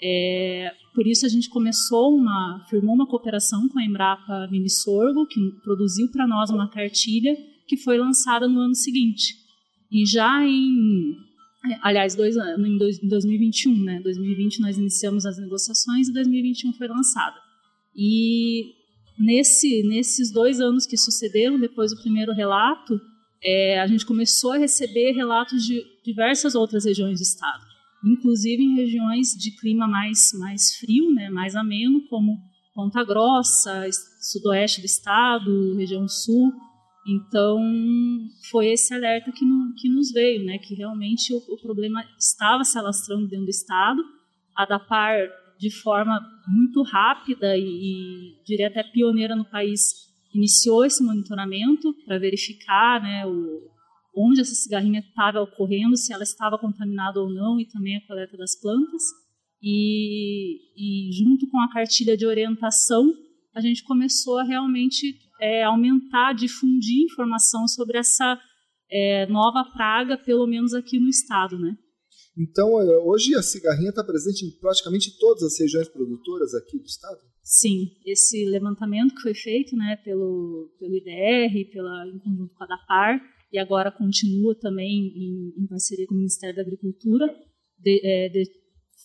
É, 0.01 0.71
por 0.93 1.05
isso 1.05 1.25
a 1.25 1.29
gente 1.29 1.49
começou 1.49 2.15
uma, 2.15 2.65
firmou 2.69 2.95
uma 2.95 3.05
cooperação 3.05 3.67
com 3.67 3.77
a 3.77 3.83
Embrapa 3.83 4.47
Mini 4.49 4.69
Sorgo, 4.69 5.27
que 5.27 5.41
produziu 5.61 6.09
para 6.09 6.25
nós 6.25 6.49
uma 6.49 6.69
cartilha 6.69 7.35
que 7.67 7.75
foi 7.75 7.97
lançada 7.97 8.47
no 8.47 8.61
ano 8.61 8.73
seguinte. 8.73 9.35
E 9.91 10.05
já 10.05 10.41
em, 10.45 11.17
aliás, 11.81 12.15
dois, 12.15 12.37
em 12.37 13.07
2021, 13.09 13.83
né? 13.83 13.99
2020 14.01 14.61
nós 14.61 14.77
iniciamos 14.77 15.25
as 15.25 15.37
negociações 15.37 16.07
e 16.07 16.13
2021 16.13 16.71
foi 16.71 16.87
lançada. 16.87 17.35
E 17.93 18.71
nesse, 19.19 19.83
nesses 19.83 20.31
dois 20.31 20.61
anos 20.61 20.85
que 20.85 20.95
sucederam 20.95 21.59
depois 21.59 21.93
do 21.93 22.01
primeiro 22.01 22.31
relato, 22.31 22.97
é, 23.43 23.81
a 23.81 23.87
gente 23.87 24.05
começou 24.05 24.53
a 24.53 24.57
receber 24.57 25.11
relatos 25.11 25.65
de 25.65 25.94
diversas 26.05 26.55
outras 26.55 26.85
regiões 26.85 27.19
do 27.19 27.23
estado, 27.23 27.63
inclusive 28.05 28.61
em 28.63 28.75
regiões 28.75 29.29
de 29.29 29.51
clima 29.51 29.87
mais, 29.87 30.31
mais 30.39 30.75
frio, 30.75 31.11
né, 31.13 31.29
mais 31.29 31.55
ameno, 31.55 32.07
como 32.07 32.37
Ponta 32.73 33.03
Grossa, 33.03 33.87
sudoeste 34.21 34.81
do 34.81 34.85
estado, 34.85 35.75
região 35.75 36.07
sul. 36.07 36.51
Então, 37.07 37.59
foi 38.51 38.67
esse 38.67 38.93
alerta 38.93 39.31
que, 39.31 39.45
no, 39.45 39.73
que 39.75 39.87
nos 39.87 40.11
veio, 40.11 40.43
né, 40.43 40.57
que 40.57 40.75
realmente 40.75 41.33
o, 41.33 41.37
o 41.37 41.57
problema 41.61 42.03
estava 42.19 42.63
se 42.63 42.77
alastrando 42.77 43.27
dentro 43.27 43.45
do 43.45 43.49
estado. 43.51 44.01
A 44.55 44.65
de 45.57 45.71
forma 45.71 46.19
muito 46.47 46.81
rápida 46.83 47.57
e, 47.57 47.61
e 47.61 48.43
diria 48.45 48.67
até 48.67 48.83
pioneira 48.83 49.35
no 49.35 49.45
país, 49.45 49.79
iniciou 50.33 50.83
esse 50.83 51.03
monitoramento 51.03 51.93
para 52.05 52.19
verificar 52.19 53.01
né, 53.01 53.25
o, 53.25 53.71
onde 54.15 54.41
essa 54.41 54.55
cigarrinha 54.55 54.99
estava 54.99 55.41
ocorrendo, 55.41 55.97
se 55.97 56.13
ela 56.13 56.23
estava 56.23 56.57
contaminada 56.57 57.19
ou 57.19 57.29
não, 57.29 57.59
e 57.59 57.65
também 57.65 57.97
a 57.97 58.07
coleta 58.07 58.37
das 58.37 58.59
plantas. 58.59 59.01
E, 59.61 60.59
e 60.75 61.11
junto 61.13 61.49
com 61.49 61.59
a 61.59 61.71
cartilha 61.71 62.15
de 62.15 62.25
orientação, 62.25 63.11
a 63.53 63.61
gente 63.61 63.83
começou 63.83 64.37
a 64.37 64.43
realmente 64.43 65.17
é, 65.39 65.63
aumentar, 65.63 66.33
difundir 66.33 67.03
informação 67.03 67.67
sobre 67.67 67.97
essa 67.97 68.39
é, 68.89 69.25
nova 69.27 69.63
praga, 69.71 70.17
pelo 70.17 70.45
menos 70.45 70.73
aqui 70.73 70.99
no 70.99 71.09
estado, 71.09 71.57
né? 71.57 71.75
Então, 72.37 72.79
é, 72.81 72.97
hoje 72.97 73.33
a 73.35 73.41
cigarrinha 73.41 73.89
está 73.89 74.03
presente 74.03 74.45
em 74.45 74.51
praticamente 74.59 75.17
todas 75.17 75.43
as 75.43 75.59
regiões 75.59 75.87
produtoras 75.87 76.53
aqui 76.53 76.77
do 76.77 76.85
estado? 76.85 77.19
Sim, 77.41 77.91
esse 78.05 78.43
levantamento 78.45 79.15
que 79.15 79.21
foi 79.21 79.33
feito 79.33 79.75
né, 79.75 79.95
pelo, 80.03 80.75
pelo 80.79 80.95
IDR, 80.95 81.71
pela, 81.71 82.07
em 82.07 82.19
conjunto 82.19 82.53
com 82.55 82.63
a 82.63 82.67
DAPAR, 82.67 83.21
e 83.51 83.59
agora 83.59 83.91
continua 83.91 84.55
também 84.59 85.13
em, 85.15 85.63
em 85.63 85.67
parceria 85.67 86.05
com 86.07 86.13
o 86.13 86.17
Ministério 86.17 86.55
da 86.55 86.61
Agricultura, 86.61 87.25
de, 87.77 88.01
é, 88.03 88.29
de, 88.29 88.49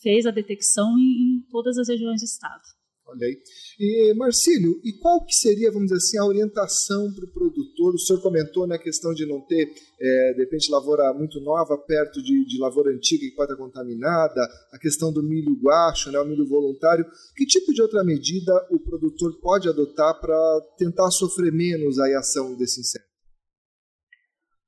fez 0.02 0.26
a 0.26 0.30
detecção 0.30 0.98
em, 0.98 1.38
em 1.38 1.46
todas 1.50 1.78
as 1.78 1.88
regiões 1.88 2.20
do 2.20 2.24
estado. 2.24 2.62
Olha 3.10 3.26
aí. 3.26 3.36
E, 3.78 4.14
Marcílio, 4.14 4.80
e 4.84 4.92
qual 4.92 5.24
que 5.24 5.34
seria, 5.34 5.70
vamos 5.72 5.88
dizer 5.88 5.96
assim, 5.96 6.18
a 6.18 6.24
orientação 6.24 7.12
para 7.12 7.24
o 7.24 7.32
produtor? 7.32 7.94
O 7.94 7.98
senhor 7.98 8.22
comentou 8.22 8.68
na 8.68 8.76
né, 8.76 8.82
questão 8.82 9.12
de 9.12 9.26
não 9.26 9.40
ter, 9.40 9.68
é, 10.00 10.32
de 10.34 10.40
repente, 10.40 10.70
lavoura 10.70 11.12
muito 11.12 11.40
nova 11.40 11.76
perto 11.76 12.22
de, 12.22 12.46
de, 12.46 12.58
lavoura 12.60 12.92
antiga 12.92 13.26
que 13.26 13.34
pode 13.34 13.52
estar 13.52 13.62
contaminada, 13.62 14.40
a 14.72 14.78
questão 14.78 15.12
do 15.12 15.24
milho 15.24 15.58
guacho, 15.60 16.12
né, 16.12 16.20
o 16.20 16.24
milho 16.24 16.46
voluntário. 16.46 17.04
Que 17.34 17.44
tipo 17.46 17.72
de 17.72 17.82
outra 17.82 18.04
medida 18.04 18.52
o 18.70 18.78
produtor 18.78 19.40
pode 19.40 19.68
adotar 19.68 20.20
para 20.20 20.60
tentar 20.78 21.10
sofrer 21.10 21.52
menos 21.52 21.98
a 21.98 22.06
ação 22.16 22.56
desse 22.56 22.80
inseto? 22.80 23.09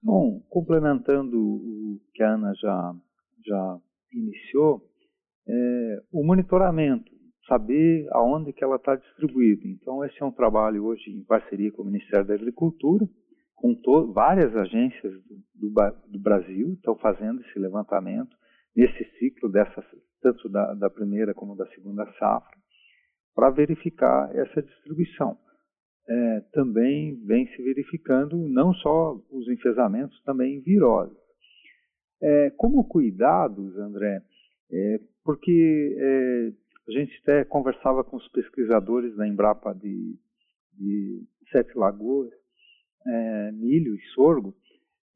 Bom, 0.02 0.40
complementando 0.48 1.38
o 1.38 2.00
que 2.12 2.22
a 2.22 2.34
Ana 2.34 2.52
já, 2.54 2.94
já 3.46 3.78
iniciou, 4.12 4.82
é, 5.46 6.02
o 6.12 6.24
monitoramento 6.24 7.10
saber 7.46 8.08
aonde 8.10 8.52
que 8.52 8.64
ela 8.64 8.76
está 8.76 8.96
distribuída. 8.96 9.62
Então, 9.66 10.04
esse 10.04 10.20
é 10.20 10.24
um 10.24 10.32
trabalho 10.32 10.84
hoje 10.84 11.10
em 11.10 11.24
parceria 11.24 11.70
com 11.72 11.82
o 11.82 11.86
Ministério 11.86 12.26
da 12.26 12.34
Agricultura, 12.34 13.06
com 13.54 13.76
várias 14.12 14.54
agências 14.56 15.12
do, 15.24 15.70
do, 15.70 15.72
do, 16.08 16.18
Brasil 16.18 16.72
estão 16.72 16.96
fazendo 16.96 17.40
esse 17.42 17.58
levantamento 17.58 18.36
nesse 18.74 19.04
ciclo 19.18 19.48
dessa, 19.48 19.84
tanto 20.20 20.48
da, 20.48 20.74
da 20.74 20.90
primeira 20.90 21.32
como 21.32 21.54
da 21.54 21.66
segunda 21.68 22.04
safra, 22.18 22.58
para 23.34 23.50
verificar 23.50 24.34
essa 24.34 24.62
distribuição. 24.62 25.38
É, 26.08 26.40
também 26.52 27.14
vem 27.24 27.46
se 27.48 27.62
verificando 27.62 28.36
não 28.48 28.74
só 28.74 29.20
os 29.30 29.48
enfesamentos, 29.48 30.20
também 30.24 30.60
viroses. 30.60 31.16
É, 32.20 32.50
como 32.50 32.84
cuidados, 32.84 33.76
André, 33.76 34.22
é, 34.70 35.00
porque 35.24 35.96
é, 35.98 36.52
a 36.88 36.92
gente 36.92 37.18
até 37.22 37.44
conversava 37.44 38.02
com 38.02 38.16
os 38.16 38.28
pesquisadores 38.28 39.14
da 39.16 39.26
Embrapa 39.26 39.72
de, 39.74 40.16
de 40.74 41.22
Sete 41.50 41.76
Lagoas, 41.76 42.30
é, 43.06 43.52
milho 43.52 43.94
e 43.94 44.00
sorgo, 44.14 44.54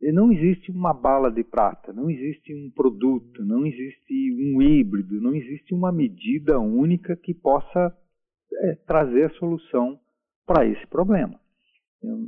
e 0.01 0.13
não 0.13 0.31
existe 0.31 0.71
uma 0.71 0.93
bala 0.93 1.31
de 1.31 1.43
prata, 1.43 1.93
não 1.93 2.11
existe 2.11 2.55
um 2.55 2.71
produto, 2.71 3.45
não 3.45 3.67
existe 3.67 4.33
um 4.33 4.61
híbrido, 4.61 5.21
não 5.21 5.35
existe 5.35 5.75
uma 5.75 5.91
medida 5.91 6.61
única 6.61 7.17
que 7.17 7.33
possa 7.33 7.97
é, 8.53 8.75
trazer 8.87 9.25
a 9.25 9.35
solução 9.35 9.99
para 10.47 10.65
esse 10.65 10.87
problema. 10.87 11.39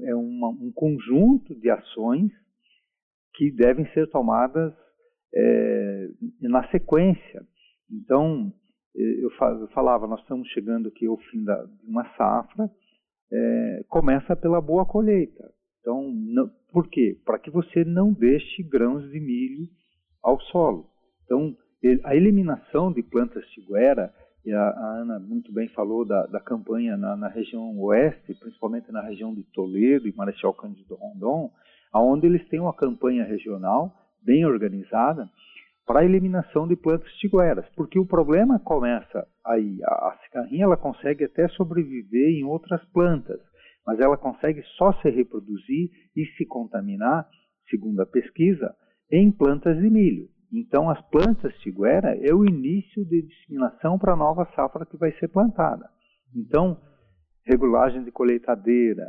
É 0.02 0.14
uma, 0.14 0.48
um 0.48 0.72
conjunto 0.74 1.54
de 1.54 1.70
ações 1.70 2.32
que 3.34 3.50
devem 3.52 3.86
ser 3.92 4.10
tomadas 4.10 4.74
é, 5.34 6.08
na 6.40 6.68
sequência. 6.70 7.46
Então, 7.90 8.52
eu 8.94 9.30
falava, 9.72 10.06
nós 10.06 10.20
estamos 10.20 10.48
chegando 10.48 10.88
aqui 10.88 11.06
ao 11.06 11.16
fim 11.16 11.44
da, 11.44 11.64
de 11.64 11.86
uma 11.86 12.04
safra, 12.16 12.68
é, 13.30 13.84
começa 13.88 14.34
pela 14.34 14.60
boa 14.60 14.84
colheita. 14.84 15.52
Então, 15.80 16.10
não, 16.12 16.50
por 16.72 16.88
quê? 16.88 17.16
Para 17.24 17.38
que 17.38 17.50
você 17.50 17.84
não 17.84 18.12
deixe 18.12 18.62
grãos 18.62 19.08
de 19.10 19.20
milho 19.20 19.68
ao 20.22 20.40
solo. 20.40 20.90
Então, 21.24 21.56
a 22.04 22.16
eliminação 22.16 22.92
de 22.92 23.02
plantas 23.02 23.46
tiguera, 23.50 24.12
e 24.44 24.52
a, 24.52 24.62
a 24.62 25.00
Ana 25.00 25.18
muito 25.18 25.52
bem 25.52 25.68
falou 25.68 26.04
da, 26.04 26.26
da 26.26 26.40
campanha 26.40 26.96
na, 26.96 27.16
na, 27.16 27.28
região 27.28 27.78
oeste, 27.80 28.34
principalmente 28.34 28.90
na 28.92 29.02
região 29.02 29.34
de 29.34 29.42
Toledo 29.52 30.08
e 30.08 30.14
Marechal 30.14 30.54
Cândido 30.54 30.94
Rondon, 30.94 31.50
aonde 31.92 32.26
eles 32.26 32.46
têm 32.48 32.60
uma 32.60 32.74
campanha 32.74 33.24
regional 33.24 33.92
bem 34.22 34.44
organizada, 34.44 35.28
para 35.86 36.00
a 36.00 36.04
eliminação 36.04 36.68
de 36.68 36.76
plantas 36.76 37.10
tigueras, 37.14 37.64
porque 37.74 37.98
o 37.98 38.04
problema 38.04 38.58
começa 38.58 39.26
aí. 39.44 39.78
A, 39.84 40.08
a 40.08 40.18
cigarrinha 40.22 40.64
ela 40.64 40.76
consegue 40.76 41.24
até 41.24 41.48
sobreviver 41.48 42.28
em 42.28 42.44
outras 42.44 42.84
plantas, 42.92 43.40
mas 43.86 43.98
ela 43.98 44.18
consegue 44.18 44.62
só 44.76 44.92
se 45.00 45.08
reproduzir 45.08 45.90
e 46.14 46.26
se 46.36 46.44
contaminar, 46.44 47.26
segundo 47.70 48.00
a 48.00 48.06
pesquisa, 48.06 48.74
em 49.10 49.32
plantas 49.32 49.78
de 49.78 49.88
milho. 49.88 50.28
Então, 50.52 50.88
as 50.88 51.00
plantas 51.10 51.54
tiguera 51.58 52.16
é 52.16 52.34
o 52.34 52.44
início 52.44 53.04
de 53.04 53.22
disseminação 53.22 53.98
para 53.98 54.14
a 54.14 54.16
nova 54.16 54.46
safra 54.54 54.86
que 54.86 54.96
vai 54.96 55.12
ser 55.18 55.28
plantada. 55.28 55.88
Então, 56.34 56.80
regulagem 57.44 58.02
de 58.02 58.10
colheitadeira, 58.10 59.06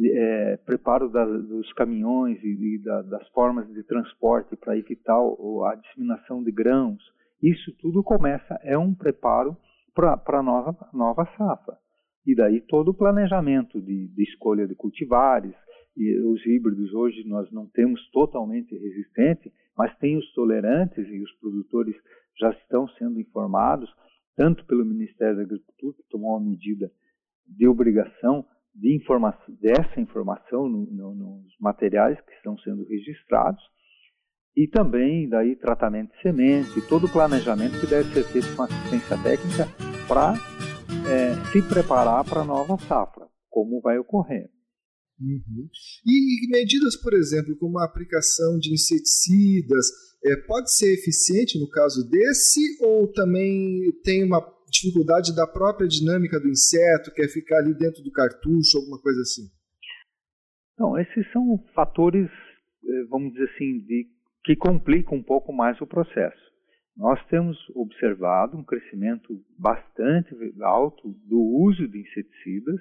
é, 0.00 0.56
preparo 0.58 1.10
das, 1.10 1.28
dos 1.46 1.72
caminhões 1.74 2.42
e, 2.42 2.76
e 2.76 2.82
da, 2.82 3.02
das 3.02 3.28
formas 3.28 3.68
de 3.72 3.82
transporte 3.84 4.56
para 4.56 4.76
evitar 4.76 5.20
o, 5.20 5.64
a 5.64 5.74
disseminação 5.74 6.42
de 6.42 6.50
grãos, 6.50 7.02
isso 7.42 7.74
tudo 7.80 8.02
começa, 8.02 8.58
é 8.62 8.78
um 8.78 8.94
preparo 8.94 9.56
para 9.94 10.38
a 10.38 10.42
nova, 10.42 10.88
nova 10.92 11.26
safra. 11.36 11.76
E 12.26 12.34
daí 12.34 12.60
todo 12.60 12.92
o 12.92 12.94
planejamento 12.94 13.80
de, 13.80 14.08
de 14.08 14.22
escolha 14.22 14.66
de 14.66 14.74
cultivares, 14.74 15.54
e 15.96 16.18
os 16.20 16.44
híbridos 16.46 16.92
hoje 16.94 17.22
nós 17.26 17.50
não 17.52 17.66
temos 17.66 18.00
totalmente 18.10 18.74
resistente, 18.76 19.52
mas 19.76 19.96
tem 19.98 20.16
os 20.16 20.32
tolerantes 20.32 21.06
e 21.08 21.20
os 21.20 21.32
produtores 21.38 21.94
já 22.38 22.50
estão 22.50 22.88
sendo 22.98 23.20
informados, 23.20 23.90
tanto 24.36 24.64
pelo 24.66 24.84
Ministério 24.84 25.36
da 25.36 25.42
Agricultura, 25.42 25.96
que 25.96 26.08
tomou 26.08 26.36
uma 26.36 26.50
medida 26.50 26.90
de 27.46 27.68
obrigação 27.68 28.46
de 28.74 28.96
informa 28.96 29.36
dessa 29.60 30.00
informação 30.00 30.66
no, 30.66 30.86
no, 30.90 31.14
nos 31.14 31.54
materiais 31.60 32.18
que 32.22 32.32
estão 32.32 32.56
sendo 32.58 32.84
registrados 32.84 33.62
e 34.56 34.66
também 34.66 35.28
daí 35.28 35.56
tratamento 35.56 36.12
de 36.12 36.22
semente, 36.22 36.88
todo 36.88 37.06
o 37.06 37.12
planejamento 37.12 37.78
que 37.80 37.86
deve 37.86 38.12
ser 38.12 38.24
feito 38.24 38.56
com 38.56 38.62
assistência 38.62 39.16
técnica 39.22 39.66
para 40.08 40.34
é, 41.10 41.34
se 41.50 41.62
preparar 41.68 42.24
para 42.24 42.40
a 42.40 42.44
nova 42.44 42.76
safra, 42.78 43.26
como 43.50 43.80
vai 43.80 43.98
ocorrer. 43.98 44.50
Uhum. 45.22 45.68
E, 46.04 46.48
medidas, 46.50 46.96
por 46.96 47.14
exemplo, 47.14 47.56
como 47.56 47.78
a 47.78 47.84
aplicação 47.84 48.58
de 48.58 48.72
inseticidas, 48.72 49.86
é, 50.24 50.36
pode 50.36 50.74
ser 50.74 50.92
eficiente 50.94 51.58
no 51.58 51.68
caso 51.68 52.08
desse 52.08 52.60
ou 52.80 53.06
também 53.12 53.92
tem 54.02 54.24
uma 54.24 54.40
dificuldade 54.68 55.34
da 55.34 55.46
própria 55.46 55.86
dinâmica 55.86 56.40
do 56.40 56.48
inseto, 56.48 57.12
que 57.12 57.22
é 57.22 57.28
ficar 57.28 57.58
ali 57.58 57.74
dentro 57.74 58.02
do 58.02 58.10
cartucho, 58.10 58.78
alguma 58.78 59.00
coisa 59.00 59.20
assim? 59.20 59.42
Não, 60.78 60.98
esses 60.98 61.30
são 61.32 61.62
fatores, 61.74 62.28
é, 62.84 63.04
vamos 63.04 63.32
dizer 63.32 63.50
assim, 63.54 63.78
de, 63.80 64.08
que 64.44 64.56
complicam 64.56 65.18
um 65.18 65.22
pouco 65.22 65.52
mais 65.52 65.80
o 65.80 65.86
processo. 65.86 66.42
Nós 66.96 67.24
temos 67.26 67.56
observado 67.74 68.56
um 68.56 68.64
crescimento 68.64 69.40
bastante 69.58 70.34
alto 70.62 71.14
do 71.26 71.40
uso 71.40 71.88
de 71.88 72.00
inseticidas. 72.00 72.80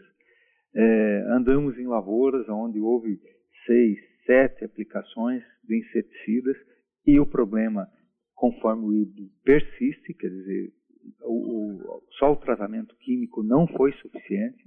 É, 0.73 1.23
andamos 1.29 1.77
em 1.77 1.85
lavouras 1.85 2.47
onde 2.49 2.79
houve 2.79 3.19
seis, 3.65 3.97
sete 4.25 4.63
aplicações 4.63 5.43
de 5.63 5.77
inseticidas 5.79 6.57
e 7.05 7.19
o 7.19 7.25
problema, 7.25 7.87
conforme 8.35 8.85
o 8.85 8.93
híbrido 8.93 9.29
persiste, 9.43 10.13
quer 10.13 10.29
dizer, 10.29 10.71
o, 11.23 11.33
o, 11.33 12.03
só 12.17 12.31
o 12.31 12.37
tratamento 12.37 12.95
químico 12.97 13.43
não 13.43 13.67
foi 13.67 13.91
suficiente. 13.93 14.63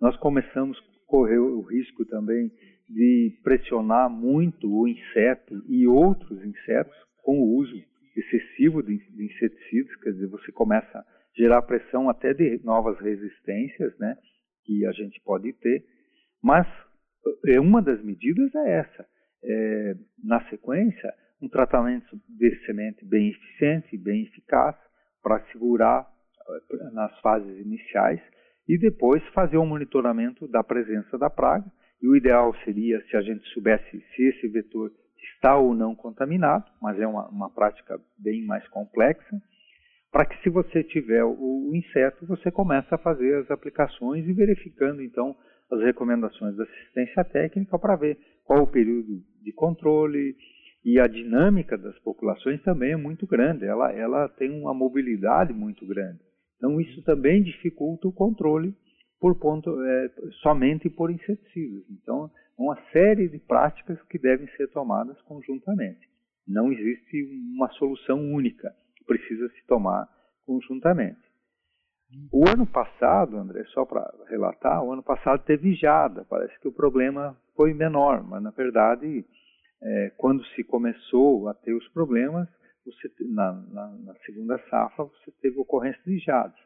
Nós 0.00 0.16
começamos 0.18 0.78
a 0.78 1.06
correr 1.06 1.38
o 1.38 1.60
risco 1.62 2.04
também 2.06 2.50
de 2.88 3.38
pressionar 3.42 4.10
muito 4.10 4.68
o 4.68 4.86
inseto 4.86 5.54
e 5.68 5.86
outros 5.86 6.44
insetos 6.44 6.94
com 7.22 7.38
o 7.38 7.56
uso 7.56 7.74
excessivo 8.16 8.82
de, 8.82 8.98
de 8.98 9.24
inseticidas, 9.24 9.96
quer 9.96 10.12
dizer, 10.12 10.28
você 10.28 10.52
começa 10.52 10.98
a 10.98 11.04
gerar 11.34 11.62
pressão 11.62 12.10
até 12.10 12.34
de 12.34 12.60
novas 12.62 12.98
resistências, 13.00 13.96
né, 13.98 14.16
que 14.64 14.86
a 14.86 14.92
gente 14.92 15.20
pode 15.24 15.52
ter, 15.54 15.84
mas 16.42 16.66
é, 17.46 17.60
uma 17.60 17.80
das 17.80 18.02
medidas 18.02 18.54
é 18.54 18.78
essa. 18.80 19.06
É, 19.44 19.94
na 20.22 20.40
sequência, 20.48 21.12
um 21.40 21.48
tratamento 21.48 22.16
de 22.28 22.64
semente 22.64 23.04
bem 23.04 23.30
eficiente, 23.30 23.98
bem 23.98 24.22
eficaz, 24.22 24.76
para 25.22 25.40
segurar 25.52 26.08
eh, 26.48 26.90
nas 26.92 27.18
fases 27.20 27.58
iniciais 27.58 28.20
e 28.68 28.78
depois 28.78 29.22
fazer 29.28 29.58
um 29.58 29.66
monitoramento 29.66 30.48
da 30.48 30.62
presença 30.62 31.16
da 31.16 31.30
praga. 31.30 31.64
E 32.00 32.08
o 32.08 32.16
ideal 32.16 32.54
seria 32.64 33.00
se 33.06 33.16
a 33.16 33.22
gente 33.22 33.44
soubesse 33.50 34.04
se 34.14 34.22
esse 34.22 34.48
vetor 34.48 34.90
está 35.34 35.56
ou 35.56 35.74
não 35.74 35.94
contaminado, 35.94 36.64
mas 36.80 36.98
é 36.98 37.06
uma, 37.06 37.28
uma 37.28 37.50
prática 37.50 38.00
bem 38.18 38.44
mais 38.44 38.66
complexa, 38.68 39.40
para 40.12 40.26
que 40.26 40.40
se 40.42 40.50
você 40.50 40.84
tiver 40.84 41.24
o, 41.24 41.72
inseto, 41.74 42.26
você 42.26 42.50
comece 42.50 42.94
a 42.94 42.98
fazer 42.98 43.34
as 43.36 43.50
aplicações 43.50 44.28
e 44.28 44.32
verificando 44.32 45.02
então 45.02 45.34
as 45.70 45.80
recomendações 45.80 46.54
da 46.54 46.64
assistência 46.64 47.24
técnica 47.24 47.78
para 47.78 47.96
ver 47.96 48.18
qual 48.44 48.62
o 48.62 48.66
período 48.66 49.22
de 49.42 49.52
controle, 49.52 50.36
e 50.84 50.98
a 50.98 51.06
dinâmica 51.06 51.78
das 51.78 51.96
populações 52.00 52.60
também 52.62 52.92
é 52.92 52.96
muito 52.96 53.26
grande, 53.26 53.64
ela, 53.64 53.92
ela 53.92 54.28
tem 54.28 54.50
uma 54.50 54.74
mobilidade 54.74 55.52
muito 55.52 55.86
grande. 55.86 56.18
Então, 56.56 56.80
isso 56.80 57.02
também 57.02 57.42
dificulta 57.42 58.08
o 58.08 58.12
controle 58.12 58.74
por 59.20 59.38
ponto, 59.38 59.70
é, 59.80 60.10
somente 60.42 60.90
por 60.90 61.10
inseticidas. 61.10 61.84
Então, 61.90 62.30
uma 62.58 62.76
série 62.92 63.28
de 63.28 63.38
práticas 63.38 64.00
que 64.08 64.18
devem 64.18 64.48
ser 64.56 64.68
tomadas 64.68 65.20
conjuntamente. 65.22 66.08
Não 66.46 66.72
existe 66.72 67.22
uma 67.54 67.68
solução 67.72 68.20
única, 68.32 68.74
precisa 69.04 69.48
se 69.50 69.66
tomar 69.66 70.08
conjuntamente. 70.46 71.20
O 72.30 72.46
ano 72.46 72.66
passado, 72.66 73.36
André, 73.36 73.64
só 73.72 73.86
para 73.86 74.10
relatar, 74.28 74.84
o 74.84 74.92
ano 74.92 75.02
passado 75.02 75.42
teve 75.44 75.74
geada, 75.74 76.26
parece 76.28 76.58
que 76.60 76.68
o 76.68 76.72
problema 76.72 77.36
foi 77.56 77.72
menor, 77.72 78.22
mas 78.22 78.42
na 78.42 78.50
verdade 78.50 79.24
é, 79.82 80.12
quando 80.16 80.44
se 80.48 80.62
começou 80.62 81.48
a 81.48 81.54
ter 81.54 81.72
os 81.72 81.88
problemas, 81.88 82.48
você, 82.84 83.10
na, 83.28 83.52
na, 83.52 83.88
na 84.04 84.14
segunda 84.26 84.58
safra, 84.68 85.04
você 85.04 85.30
teve 85.40 85.58
ocorrência 85.58 86.02
de 86.04 86.18
geadas. 86.18 86.58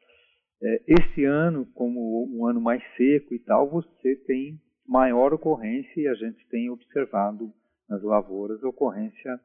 É, 0.62 0.82
esse 0.86 1.24
ano, 1.24 1.66
como 1.74 2.26
um 2.32 2.46
ano 2.46 2.60
mais 2.60 2.82
seco 2.96 3.34
e 3.34 3.38
tal, 3.38 3.68
você 3.68 4.16
tem 4.26 4.60
maior 4.86 5.32
ocorrência 5.34 6.00
e 6.00 6.08
a 6.08 6.14
gente 6.14 6.46
tem 6.48 6.70
observado 6.70 7.52
nas 7.88 8.02
lavouras 8.02 8.62
ocorrência 8.62 9.38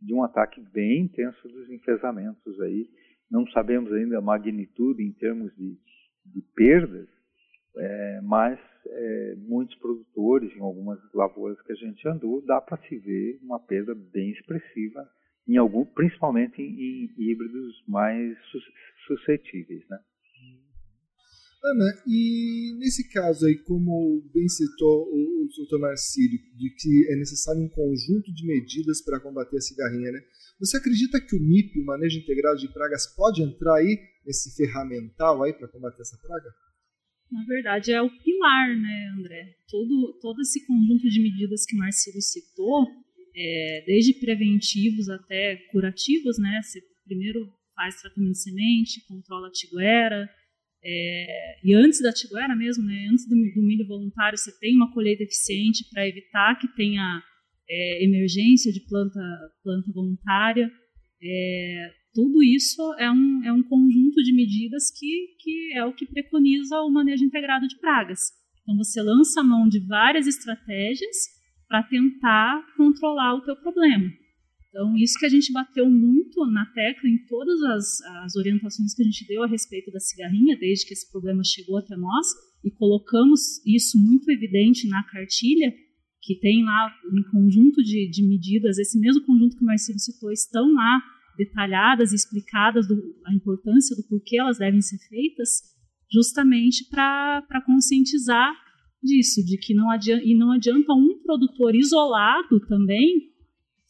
de 0.00 0.14
um 0.14 0.22
ataque 0.22 0.60
bem 0.72 1.02
intenso 1.02 1.48
dos 1.48 1.70
enfesamentos 1.70 2.60
aí. 2.60 2.88
Não 3.30 3.46
sabemos 3.48 3.92
ainda 3.92 4.18
a 4.18 4.22
magnitude 4.22 5.02
em 5.02 5.12
termos 5.12 5.54
de, 5.56 5.76
de 6.26 6.42
perdas, 6.54 7.08
é, 7.76 8.20
mas 8.22 8.58
é, 8.86 9.34
muitos 9.36 9.76
produtores, 9.76 10.54
em 10.56 10.60
algumas 10.60 10.98
lavouras 11.12 11.60
que 11.62 11.72
a 11.72 11.76
gente 11.76 12.06
andou, 12.08 12.44
dá 12.44 12.60
para 12.60 12.80
se 12.88 12.96
ver 12.98 13.38
uma 13.42 13.60
perda 13.60 13.94
bem 13.94 14.30
expressiva, 14.30 15.08
em 15.46 15.56
algum, 15.56 15.84
principalmente 15.84 16.60
em, 16.60 17.04
em 17.04 17.14
híbridos 17.18 17.84
mais 17.86 18.36
suscetíveis. 19.06 19.84
Né? 19.88 19.98
Ana, 21.64 22.02
e 22.06 22.76
nesse 22.78 23.10
caso 23.10 23.46
aí, 23.46 23.58
como 23.64 24.22
bem 24.32 24.48
citou 24.48 25.08
o, 25.10 25.37
o 25.56 25.66
Dr. 25.66 25.78
Marcílio, 25.78 26.38
de 26.56 26.70
que 26.76 27.12
é 27.12 27.16
necessário 27.16 27.62
um 27.62 27.68
conjunto 27.68 28.32
de 28.34 28.46
medidas 28.46 29.02
para 29.02 29.20
combater 29.20 29.56
a 29.56 29.60
cigarrinha, 29.60 30.10
né? 30.12 30.20
Você 30.60 30.76
acredita 30.76 31.20
que 31.20 31.36
o 31.36 31.40
MIP, 31.40 31.80
o 31.80 31.84
Manejo 31.84 32.18
Integrado 32.18 32.58
de 32.58 32.72
Pragas, 32.72 33.06
pode 33.14 33.42
entrar 33.42 33.76
aí 33.76 33.96
nesse 34.26 34.54
ferramental 34.56 35.42
aí 35.42 35.52
para 35.52 35.68
combater 35.68 36.02
essa 36.02 36.18
praga? 36.18 36.50
na 37.30 37.44
verdade, 37.44 37.92
é 37.92 38.00
o 38.00 38.10
pilar, 38.10 38.76
né, 38.76 39.14
André? 39.18 39.54
Todo, 39.68 40.18
todo 40.20 40.40
esse 40.40 40.66
conjunto 40.66 41.08
de 41.08 41.20
medidas 41.20 41.64
que 41.66 41.76
Marcelo 41.76 42.20
citou, 42.20 42.86
é, 43.36 43.84
desde 43.86 44.14
preventivos 44.14 45.08
até 45.08 45.56
curativos, 45.70 46.38
né? 46.38 46.60
Você 46.62 46.80
primeiro 47.04 47.52
faz 47.74 48.00
tratamento 48.00 48.32
de 48.32 48.42
semente, 48.42 49.06
controla 49.06 49.48
a 49.48 49.52
tiguera, 49.52 50.28
é, 50.84 51.58
e 51.64 51.74
antes 51.74 52.00
da 52.00 52.12
tiguera 52.12 52.54
mesmo, 52.54 52.84
né, 52.84 53.08
antes 53.10 53.28
do, 53.28 53.34
do, 53.34 53.62
milho 53.62 53.86
voluntário, 53.86 54.38
você 54.38 54.56
tem 54.58 54.74
uma 54.76 54.92
colheita 54.92 55.22
eficiente 55.22 55.84
para 55.90 56.08
evitar 56.08 56.58
que 56.58 56.68
tenha 56.76 57.22
é, 57.68 58.04
emergência 58.04 58.72
de 58.72 58.80
planta, 58.80 59.20
planta 59.62 59.92
voluntária. 59.92 60.70
É, 61.20 61.92
tudo 62.14 62.42
isso 62.42 62.80
é 62.98 63.10
um, 63.10 63.44
é 63.44 63.52
um 63.52 63.62
conjunto 63.62 64.22
de 64.22 64.32
medidas 64.32 64.90
que, 64.96 65.36
que 65.40 65.72
é 65.74 65.84
o 65.84 65.92
que 65.92 66.06
preconiza 66.06 66.80
o 66.80 66.90
manejo 66.90 67.24
integrado 67.24 67.66
de 67.66 67.78
pragas. 67.78 68.20
Então, 68.62 68.76
você 68.76 69.02
lança 69.02 69.40
a 69.40 69.44
mão 69.44 69.68
de 69.68 69.80
várias 69.86 70.26
estratégias 70.26 71.16
para 71.66 71.82
tentar 71.82 72.64
controlar 72.76 73.34
o 73.34 73.42
teu 73.42 73.56
problema. 73.56 74.10
Então, 74.68 74.94
isso 74.96 75.18
que 75.18 75.24
a 75.24 75.30
gente 75.30 75.52
bateu 75.52 75.88
muito 75.88 76.44
na 76.46 76.66
tecla 76.66 77.08
em 77.08 77.24
todas 77.26 77.62
as, 77.62 78.00
as 78.24 78.36
orientações 78.36 78.94
que 78.94 79.02
a 79.02 79.04
gente 79.04 79.26
deu 79.26 79.42
a 79.42 79.46
respeito 79.46 79.90
da 79.90 79.98
cigarrinha, 79.98 80.58
desde 80.58 80.86
que 80.86 80.92
esse 80.92 81.10
problema 81.10 81.42
chegou 81.42 81.78
até 81.78 81.96
nós, 81.96 82.26
e 82.62 82.70
colocamos 82.70 83.64
isso 83.66 83.98
muito 83.98 84.30
evidente 84.30 84.86
na 84.88 85.02
cartilha, 85.04 85.72
que 86.20 86.38
tem 86.38 86.62
lá 86.64 86.92
um 87.10 87.30
conjunto 87.30 87.82
de, 87.82 88.10
de 88.10 88.22
medidas, 88.26 88.78
esse 88.78 88.98
mesmo 88.98 89.24
conjunto 89.24 89.56
que 89.56 89.62
o 89.62 89.66
Marcelo 89.66 89.98
citou, 89.98 90.30
estão 90.30 90.70
lá 90.74 91.00
detalhadas 91.38 92.12
e 92.12 92.16
explicadas 92.16 92.86
do, 92.86 92.94
a 93.24 93.32
importância 93.32 93.96
do 93.96 94.02
porquê 94.08 94.38
elas 94.38 94.58
devem 94.58 94.82
ser 94.82 94.98
feitas, 95.08 95.48
justamente 96.12 96.84
para 96.90 97.62
conscientizar 97.64 98.52
disso, 99.02 99.44
de 99.44 99.56
que 99.56 99.72
não 99.72 99.90
adianta, 99.90 100.24
e 100.24 100.36
não 100.36 100.50
adianta 100.50 100.92
um 100.92 101.22
produtor 101.22 101.74
isolado 101.74 102.60
também 102.66 103.30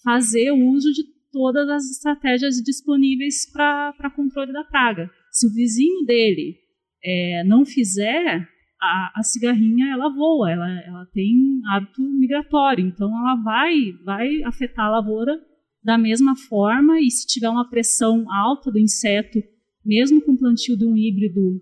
fazer 0.08 0.50
uso 0.52 0.90
de 0.90 1.04
todas 1.30 1.68
as 1.68 1.84
estratégias 1.90 2.54
disponíveis 2.64 3.44
para 3.52 4.10
controle 4.16 4.54
da 4.54 4.64
praga. 4.64 5.10
Se 5.30 5.46
o 5.46 5.52
vizinho 5.52 6.02
dele 6.06 6.56
é, 7.04 7.44
não 7.44 7.66
fizer, 7.66 8.48
a, 8.80 9.12
a, 9.16 9.22
cigarrinha 9.22 9.92
ela 9.92 10.08
voa, 10.08 10.50
ela, 10.50 10.80
ela 10.80 11.06
tem 11.12 11.60
hábito 11.70 12.00
migratório, 12.00 12.86
então 12.86 13.06
ela 13.06 13.34
vai, 13.42 13.92
vai 14.02 14.42
afetar 14.44 14.86
a 14.86 14.92
lavoura 14.92 15.38
da 15.84 15.98
mesma 15.98 16.34
forma, 16.34 16.98
e 17.02 17.10
se 17.10 17.26
tiver 17.26 17.50
uma 17.50 17.68
pressão 17.68 18.24
alta 18.32 18.70
do 18.70 18.78
inseto, 18.78 19.38
mesmo 19.84 20.22
com 20.22 20.38
plantio 20.38 20.76
de 20.76 20.86
um 20.86 20.96
híbrido 20.96 21.60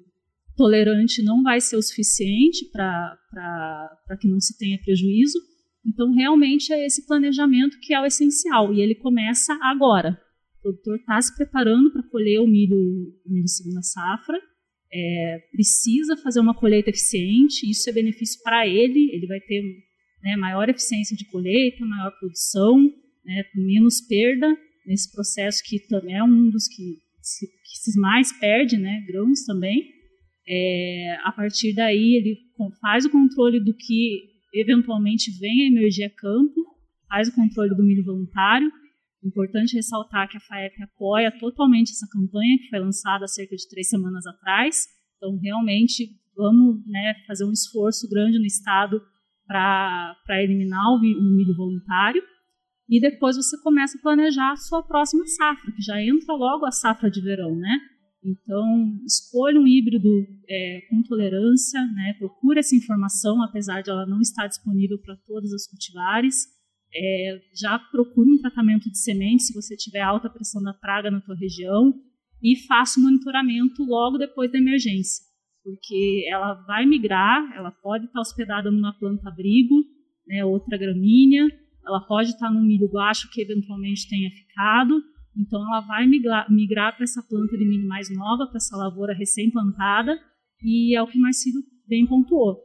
tolerante, 0.57 1.21
não 1.21 1.43
vai 1.43 1.61
ser 1.61 1.77
o 1.77 1.83
suficiente 1.83 2.65
para 2.71 4.17
que 4.21 4.29
não 4.29 4.39
se 4.39 4.57
tenha 4.57 4.79
prejuízo. 4.79 5.39
Então, 5.87 6.13
realmente 6.13 6.73
é 6.73 6.85
esse 6.85 7.07
planejamento 7.07 7.79
que 7.81 7.95
é 7.95 8.01
o 8.01 8.07
essencial, 8.07 8.75
e 8.75 8.81
ele 8.81 8.95
começa 8.95 9.57
agora. 9.63 10.21
O 10.59 10.63
produtor 10.63 10.97
está 10.97 11.21
se 11.21 11.35
preparando 11.37 11.93
para 11.93 12.03
colher 12.03 12.41
o 12.41 12.47
milho, 12.47 12.77
o 13.25 13.33
milho 13.33 13.49
segunda 13.49 13.83
safra, 13.83 14.39
é, 14.93 15.39
precisa 15.53 16.17
fazer 16.17 16.41
uma 16.41 16.55
colheita 16.55 16.91
eficiente, 16.91 17.69
isso 17.71 17.89
é 17.89 17.93
benefício 17.93 18.41
para 18.43 18.67
ele, 18.67 19.11
ele 19.13 19.27
vai 19.27 19.41
ter 19.41 19.63
né, 20.23 20.37
maior 20.37 20.69
eficiência 20.69 21.17
de 21.17 21.25
colheita, 21.27 21.85
maior 21.85 22.11
produção, 22.19 22.83
né, 23.25 23.45
menos 23.55 24.01
perda 24.01 24.57
nesse 24.87 25.13
processo 25.13 25.63
que 25.65 25.81
também 25.89 26.17
é 26.17 26.23
um 26.23 26.51
dos 26.51 26.69
que 26.69 27.05
que 27.65 27.91
se 27.91 27.99
mais 27.99 28.33
perde, 28.39 28.77
né, 28.79 29.05
grãos 29.07 29.45
também. 29.45 29.91
É, 30.49 31.17
a 31.25 31.33
partir 31.33 31.75
daí 31.75 32.15
ele 32.15 32.39
faz 32.81 33.05
o 33.05 33.11
controle 33.11 33.59
do 33.59 33.75
que 33.75 34.36
eventualmente 34.61 35.31
vem 35.39 35.63
a 35.63 35.69
emergir 35.69 36.05
a 36.05 36.11
campo, 36.11 36.55
faz 37.09 37.29
o 37.29 37.35
controle 37.35 37.75
do 37.75 37.85
milho 37.85 38.05
voluntário. 38.05 38.71
Importante 39.25 39.75
ressaltar 39.75 40.29
que 40.29 40.37
a 40.37 40.41
FAEP 40.41 40.83
apoia 40.83 41.33
totalmente 41.39 41.91
essa 41.91 42.07
campanha 42.11 42.59
que 42.59 42.69
foi 42.69 42.79
lançada 42.79 43.25
há 43.25 43.29
cerca 43.29 43.57
de 43.57 43.69
três 43.69 43.89
semanas 43.89 44.27
atrás. 44.27 44.87
Então, 45.17 45.37
realmente, 45.39 46.11
vamos 46.37 46.87
né, 46.87 47.15
fazer 47.27 47.45
um 47.45 47.53
esforço 47.53 48.09
grande 48.09 48.39
no 48.39 48.45
Estado 48.45 49.01
para 49.47 50.43
eliminar 50.43 50.85
o, 50.91 50.97
o 50.97 51.37
milho 51.37 51.57
voluntário. 51.57 52.23
E 52.89 53.01
depois 53.01 53.37
você 53.37 53.61
começa 53.63 53.99
a 53.99 54.01
planejar 54.01 54.53
a 54.53 54.57
sua 54.57 54.83
próxima 54.83 55.27
safra, 55.27 55.73
que 55.73 55.83
já 55.83 56.01
entra 56.01 56.35
logo 56.35 56.65
a 56.65 56.71
safra 56.71 57.11
de 57.11 57.21
verão, 57.21 57.57
né? 57.57 57.81
Então, 58.27 58.99
escolha 59.07 59.61
um 59.61 59.69
híbrido 59.69 60.09
é, 60.49 60.81
com 60.91 61.01
tolerância, 61.05 61.81
né? 61.93 62.15
procure 62.19 62.59
essa 62.59 62.75
informação, 62.75 63.41
apesar 63.41 63.83
de 63.83 63.91
ela 63.91 64.05
não 64.05 64.21
estar 64.21 64.49
disponível 64.49 64.99
para 64.99 65.17
todas 65.25 65.53
as 65.53 65.65
cultivares. 65.69 66.35
É, 66.93 67.41
já 67.55 67.79
procure 67.79 68.29
um 68.29 68.39
tratamento 68.39 68.91
de 68.91 68.99
semente 68.99 69.45
se 69.45 69.55
você 69.55 69.77
tiver 69.77 70.01
alta 70.01 70.29
pressão 70.29 70.61
da 70.61 70.75
praga 70.75 71.11
na 71.11 71.21
tua 71.21 71.37
região 71.37 71.95
e 72.43 72.57
faça 72.67 72.99
o 72.99 73.03
monitoramento 73.03 73.85
logo 73.85 74.19
depois 74.19 74.51
da 74.51 74.59
emergência, 74.59 75.25
porque 75.63 76.27
ela 76.31 76.55
vai 76.67 76.87
migrar, 76.87 77.53
ela 77.55 77.71
pode 77.71 78.07
estar 78.07 78.21
hospedada 78.21 78.71
numa 78.71 78.93
planta 78.99 79.29
abrigo, 79.29 79.75
né, 80.27 80.45
outra 80.45 80.77
gramínea, 80.77 81.47
ela 81.87 82.01
pode 82.01 82.31
estar 82.31 82.51
no 82.51 82.63
milho 82.63 82.89
guacho 82.89 83.31
que 83.31 83.41
eventualmente 83.41 84.09
tenha 84.09 84.31
ficado, 84.31 85.03
então, 85.37 85.61
ela 85.63 85.81
vai 85.81 86.07
migrar, 86.07 86.51
migrar 86.51 86.95
para 86.95 87.05
essa 87.05 87.23
planta 87.23 87.57
de 87.57 87.65
milho 87.65 87.87
mais 87.87 88.09
nova, 88.11 88.47
para 88.47 88.57
essa 88.57 88.77
lavoura 88.77 89.15
recém-plantada, 89.15 90.19
e 90.63 90.97
é 90.97 91.03
o 91.03 91.07
que 91.07 91.19
Marcílio 91.19 91.63
bem 91.87 92.07
pontuou. 92.07 92.59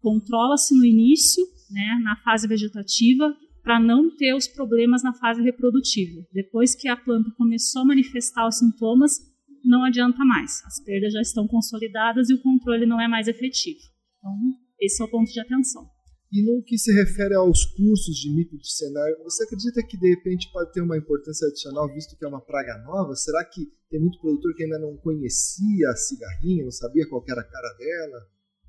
Controla-se 0.00 0.76
no 0.76 0.84
início, 0.84 1.44
né, 1.70 2.00
na 2.02 2.16
fase 2.16 2.48
vegetativa, 2.48 3.34
para 3.62 3.80
não 3.80 4.14
ter 4.16 4.34
os 4.34 4.46
problemas 4.46 5.02
na 5.02 5.12
fase 5.12 5.42
reprodutiva. 5.42 6.22
Depois 6.32 6.74
que 6.74 6.88
a 6.88 6.96
planta 6.96 7.30
começou 7.36 7.82
a 7.82 7.86
manifestar 7.86 8.46
os 8.46 8.58
sintomas, 8.58 9.12
não 9.64 9.82
adianta 9.84 10.24
mais. 10.24 10.64
As 10.64 10.82
perdas 10.84 11.12
já 11.12 11.20
estão 11.20 11.46
consolidadas 11.48 12.30
e 12.30 12.34
o 12.34 12.42
controle 12.42 12.86
não 12.86 13.00
é 13.00 13.08
mais 13.08 13.26
efetivo. 13.26 13.80
Então, 14.18 14.32
esse 14.80 15.02
é 15.02 15.04
o 15.04 15.10
ponto 15.10 15.32
de 15.32 15.40
atenção. 15.40 15.95
E 16.36 16.42
no 16.42 16.62
que 16.62 16.76
se 16.76 16.92
refere 16.92 17.34
aos 17.34 17.64
cursos 17.64 18.14
de 18.14 18.28
MIP 18.28 18.58
de 18.58 18.70
cenário, 18.70 19.16
você 19.24 19.44
acredita 19.44 19.82
que 19.82 19.96
de 19.96 20.10
repente 20.10 20.52
pode 20.52 20.70
ter 20.70 20.82
uma 20.82 20.98
importância 20.98 21.48
adicional, 21.48 21.88
visto 21.88 22.14
que 22.14 22.26
é 22.26 22.28
uma 22.28 22.42
praga 22.42 22.76
nova? 22.84 23.14
Será 23.14 23.42
que 23.42 23.72
tem 23.88 23.98
muito 23.98 24.20
produtor 24.20 24.54
que 24.54 24.64
ainda 24.64 24.78
não 24.78 24.98
conhecia 24.98 25.88
a 25.88 25.96
cigarrinha, 25.96 26.64
não 26.64 26.70
sabia 26.70 27.08
qual 27.08 27.24
era 27.26 27.40
a 27.40 27.50
cara 27.50 27.72
dela? 27.78 28.28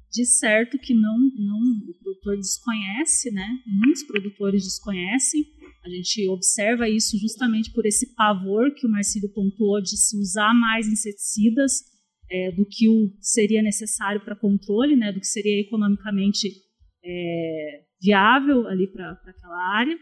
De 0.09 0.25
certo 0.25 0.79
que 0.79 0.93
não, 0.93 1.17
não, 1.35 1.59
o 1.89 1.99
produtor 2.01 2.37
desconhece, 2.37 3.31
né? 3.31 3.45
Muitos 3.67 4.03
produtores 4.03 4.63
desconhecem. 4.63 5.43
A 5.83 5.89
gente 5.89 6.25
observa 6.29 6.87
isso 6.87 7.17
justamente 7.17 7.73
por 7.73 7.85
esse 7.85 8.15
pavor 8.15 8.73
que 8.75 8.87
o 8.87 8.89
Marcílio 8.89 9.27
pontuou 9.33 9.81
de 9.81 9.97
se 9.97 10.17
usar 10.17 10.53
mais 10.53 10.87
inseticidas 10.87 11.83
é, 12.31 12.49
do 12.53 12.65
que 12.65 12.87
o 12.87 13.11
seria 13.19 13.61
necessário 13.61 14.23
para 14.23 14.39
controle, 14.39 14.95
né? 14.95 15.11
Do 15.11 15.19
que 15.19 15.27
seria 15.27 15.59
economicamente 15.59 16.65
é, 17.07 17.83
viável 18.01 18.67
ali 18.67 18.87
para 18.87 19.11
aquela 19.11 19.77
área. 19.77 19.97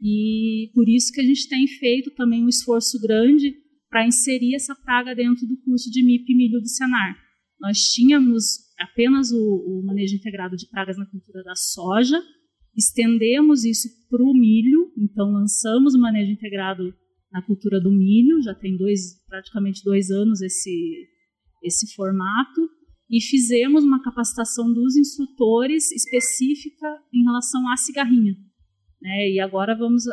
E 0.00 0.70
por 0.74 0.88
isso 0.88 1.12
que 1.12 1.20
a 1.20 1.24
gente 1.24 1.48
tem 1.48 1.66
feito 1.66 2.10
também 2.12 2.44
um 2.44 2.48
esforço 2.48 3.00
grande 3.00 3.54
para 3.88 4.06
inserir 4.06 4.54
essa 4.54 4.74
praga 4.74 5.14
dentro 5.14 5.46
do 5.46 5.56
curso 5.62 5.90
de 5.90 6.04
MIP 6.04 6.34
milho 6.34 6.60
do 6.60 6.68
Senar. 6.68 7.16
Nós 7.60 7.78
tínhamos 7.78 8.44
apenas 8.78 9.32
o, 9.32 9.36
o 9.36 9.82
manejo 9.84 10.14
integrado 10.14 10.56
de 10.56 10.68
pragas 10.68 10.96
na 10.96 11.06
cultura 11.06 11.42
da 11.42 11.54
soja, 11.56 12.22
estendemos 12.76 13.64
isso 13.64 13.88
para 14.08 14.22
o 14.22 14.32
milho, 14.32 14.92
então 14.96 15.32
lançamos 15.32 15.94
o 15.94 15.98
manejo 15.98 16.30
integrado 16.30 16.94
na 17.32 17.42
cultura 17.42 17.80
do 17.80 17.90
milho, 17.90 18.40
já 18.42 18.54
tem 18.54 18.76
dois, 18.76 19.20
praticamente 19.26 19.82
dois 19.82 20.10
anos 20.10 20.40
esse, 20.40 21.08
esse 21.62 21.92
formato, 21.94 22.70
e 23.10 23.22
fizemos 23.22 23.84
uma 23.84 24.02
capacitação 24.02 24.72
dos 24.72 24.96
instrutores 24.96 25.90
específica 25.92 26.86
em 27.12 27.24
relação 27.24 27.68
à 27.70 27.76
cigarrinha. 27.76 28.34
Né? 29.00 29.30
E 29.30 29.40
agora 29.40 29.74
vamos, 29.74 30.04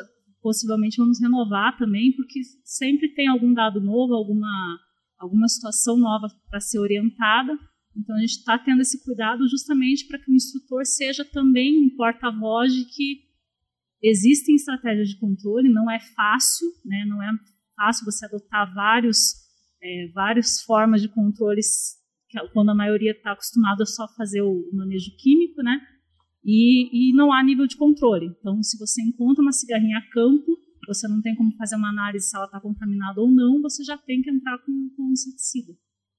possivelmente, 0.41 0.97
vamos 0.97 1.19
renovar 1.19 1.77
também, 1.77 2.13
porque 2.15 2.41
sempre 2.63 3.13
tem 3.13 3.27
algum 3.27 3.53
dado 3.53 3.81
novo, 3.81 4.13
alguma, 4.13 4.79
alguma 5.17 5.47
situação 5.47 5.97
nova 5.97 6.27
para 6.49 6.61
ser 6.61 6.79
orientada. 6.79 7.57
Então 7.97 8.15
a 8.15 8.19
gente 8.19 8.37
está 8.37 8.57
tendo 8.57 8.81
esse 8.81 9.03
cuidado 9.03 9.47
justamente 9.47 10.07
para 10.07 10.19
que 10.19 10.31
o 10.31 10.35
instrutor 10.35 10.85
seja 10.85 11.25
também 11.25 11.77
um 11.77 11.95
porta-voz 11.97 12.73
de 12.73 12.85
que 12.85 13.25
existem 14.01 14.55
estratégias 14.55 15.09
de 15.09 15.19
controle, 15.19 15.67
não 15.67 15.89
é 15.91 15.99
fácil, 15.99 16.67
né? 16.85 17.05
não 17.07 17.21
é 17.21 17.29
fácil 17.75 18.05
você 18.05 18.25
adotar 18.25 18.73
vários, 18.73 19.33
é, 19.81 20.11
várias 20.13 20.61
formas 20.61 21.01
de 21.01 21.09
controles 21.09 22.04
quando 22.53 22.69
a 22.69 22.75
maioria 22.75 23.11
está 23.11 23.31
acostumada 23.31 23.85
só 23.85 24.07
fazer 24.15 24.41
o 24.41 24.69
manejo 24.73 25.11
químico, 25.17 25.61
né? 25.61 25.79
E, 26.43 27.09
e, 27.09 27.15
não 27.15 27.33
há 27.33 27.43
nível 27.43 27.65
de 27.65 27.75
controle. 27.75 28.27
Então, 28.39 28.61
se 28.61 28.77
você 28.77 29.01
encontra 29.01 29.41
uma 29.41 29.51
cigarrinha 29.51 29.97
a 29.97 30.09
campo, 30.11 30.57
você 30.87 31.07
não 31.07 31.21
tem 31.21 31.35
como 31.35 31.55
fazer 31.55 31.75
uma 31.75 31.89
análise 31.89 32.29
se 32.29 32.35
ela 32.35 32.45
está 32.45 32.59
contaminada 32.61 33.19
ou 33.19 33.31
não, 33.31 33.61
você 33.61 33.83
já 33.83 33.97
tem 33.97 34.21
que 34.21 34.29
entrar 34.29 34.59
com, 34.59 34.89
com 34.95 35.11
inseticida. 35.11 35.73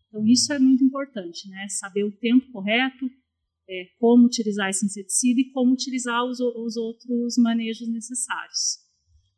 Então, 0.09 0.26
isso 0.26 0.52
é 0.52 0.59
muito 0.59 0.83
importante, 0.83 1.48
né? 1.48 1.66
Saber 1.68 2.05
o 2.05 2.11
tempo 2.11 2.50
correto, 2.50 3.07
é, 3.68 3.85
como 3.98 4.26
utilizar 4.26 4.68
esse 4.68 4.85
inseticida 4.85 5.40
e 5.40 5.50
como 5.52 5.72
utilizar 5.72 6.24
os, 6.24 6.40
os 6.40 6.76
outros 6.76 7.37
manejos 7.38 7.88
necessários. 7.88 8.85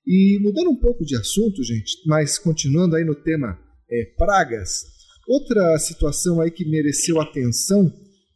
E 0.06 0.38
mudando 0.42 0.70
um 0.70 0.76
pouco 0.76 1.04
de 1.04 1.16
assunto, 1.16 1.62
gente, 1.62 2.02
mas 2.06 2.38
continuando 2.38 2.96
aí 2.96 3.04
no 3.04 3.14
tema 3.14 3.58
é, 3.90 4.04
pragas, 4.16 4.82
outra 5.28 5.78
situação 5.78 6.40
aí 6.40 6.50
que 6.50 6.68
mereceu 6.68 7.20
atenção 7.20 7.92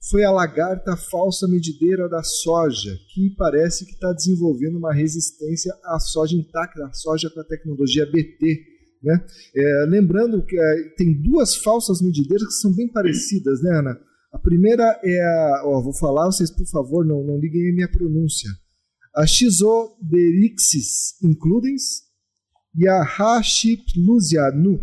foi 0.08 0.22
a 0.22 0.30
lagarta 0.30 0.96
falsa 0.96 1.48
medideira 1.48 2.08
da 2.08 2.22
soja, 2.22 2.96
que 3.12 3.34
parece 3.36 3.84
que 3.84 3.92
está 3.92 4.12
desenvolvendo 4.12 4.78
uma 4.78 4.94
resistência 4.94 5.74
à 5.84 5.98
soja 5.98 6.36
intacta, 6.36 6.86
à 6.86 6.92
soja 6.92 7.28
com 7.28 7.40
a 7.40 7.44
tecnologia 7.44 8.06
BT. 8.06 8.62
Né? 9.02 9.26
É, 9.54 9.86
lembrando 9.88 10.44
que 10.44 10.56
é, 10.56 10.94
tem 10.96 11.20
duas 11.20 11.56
falsas 11.56 12.00
medideiras 12.00 12.46
que 12.46 12.54
são 12.54 12.72
bem 12.72 12.88
parecidas, 12.88 13.60
né, 13.62 13.78
Ana? 13.78 14.00
A 14.32 14.38
primeira 14.38 15.00
é 15.02 15.20
a. 15.20 15.62
Ó, 15.64 15.82
vou 15.82 15.94
falar, 15.94 16.26
vocês, 16.26 16.50
por 16.50 16.66
favor, 16.66 17.04
não, 17.04 17.24
não 17.24 17.38
liguem 17.38 17.70
a 17.70 17.74
minha 17.74 17.88
pronúncia 17.88 18.50
a 19.16 19.26
Schizoderixis 19.26 21.14
includens 21.22 22.02
e 22.74 22.86
a 22.86 23.02
Hashiplusia 23.02 24.50
nu. 24.52 24.78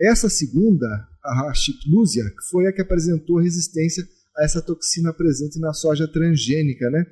Essa 0.00 0.30
segunda, 0.30 0.86
a 1.22 1.48
Hashiplusia, 1.48 2.24
foi 2.50 2.66
a 2.66 2.72
que 2.72 2.80
apresentou 2.80 3.38
resistência 3.38 4.02
a 4.36 4.44
essa 4.44 4.62
toxina 4.62 5.12
presente 5.12 5.58
na 5.58 5.74
soja 5.74 6.10
transgênica, 6.10 6.88
né? 6.90 7.04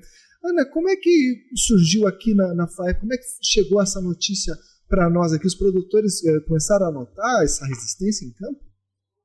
Ana, 0.43 0.65
como 0.67 0.89
é 0.89 0.97
que 0.97 1.43
surgiu 1.55 2.07
aqui 2.07 2.35
na, 2.35 2.55
na 2.55 2.67
FAE? 2.67 2.95
Como 2.95 3.13
é 3.13 3.17
que 3.17 3.25
chegou 3.43 3.83
essa 3.83 4.01
notícia 4.01 4.55
para 4.89 5.09
nós 5.09 5.33
aqui? 5.33 5.47
Os 5.47 5.55
produtores 5.55 6.23
eh, 6.25 6.41
começaram 6.41 6.87
a 6.87 6.93
notar 6.93 7.43
essa 7.43 7.67
resistência 7.67 8.27
em 8.27 8.33
campo? 8.33 8.61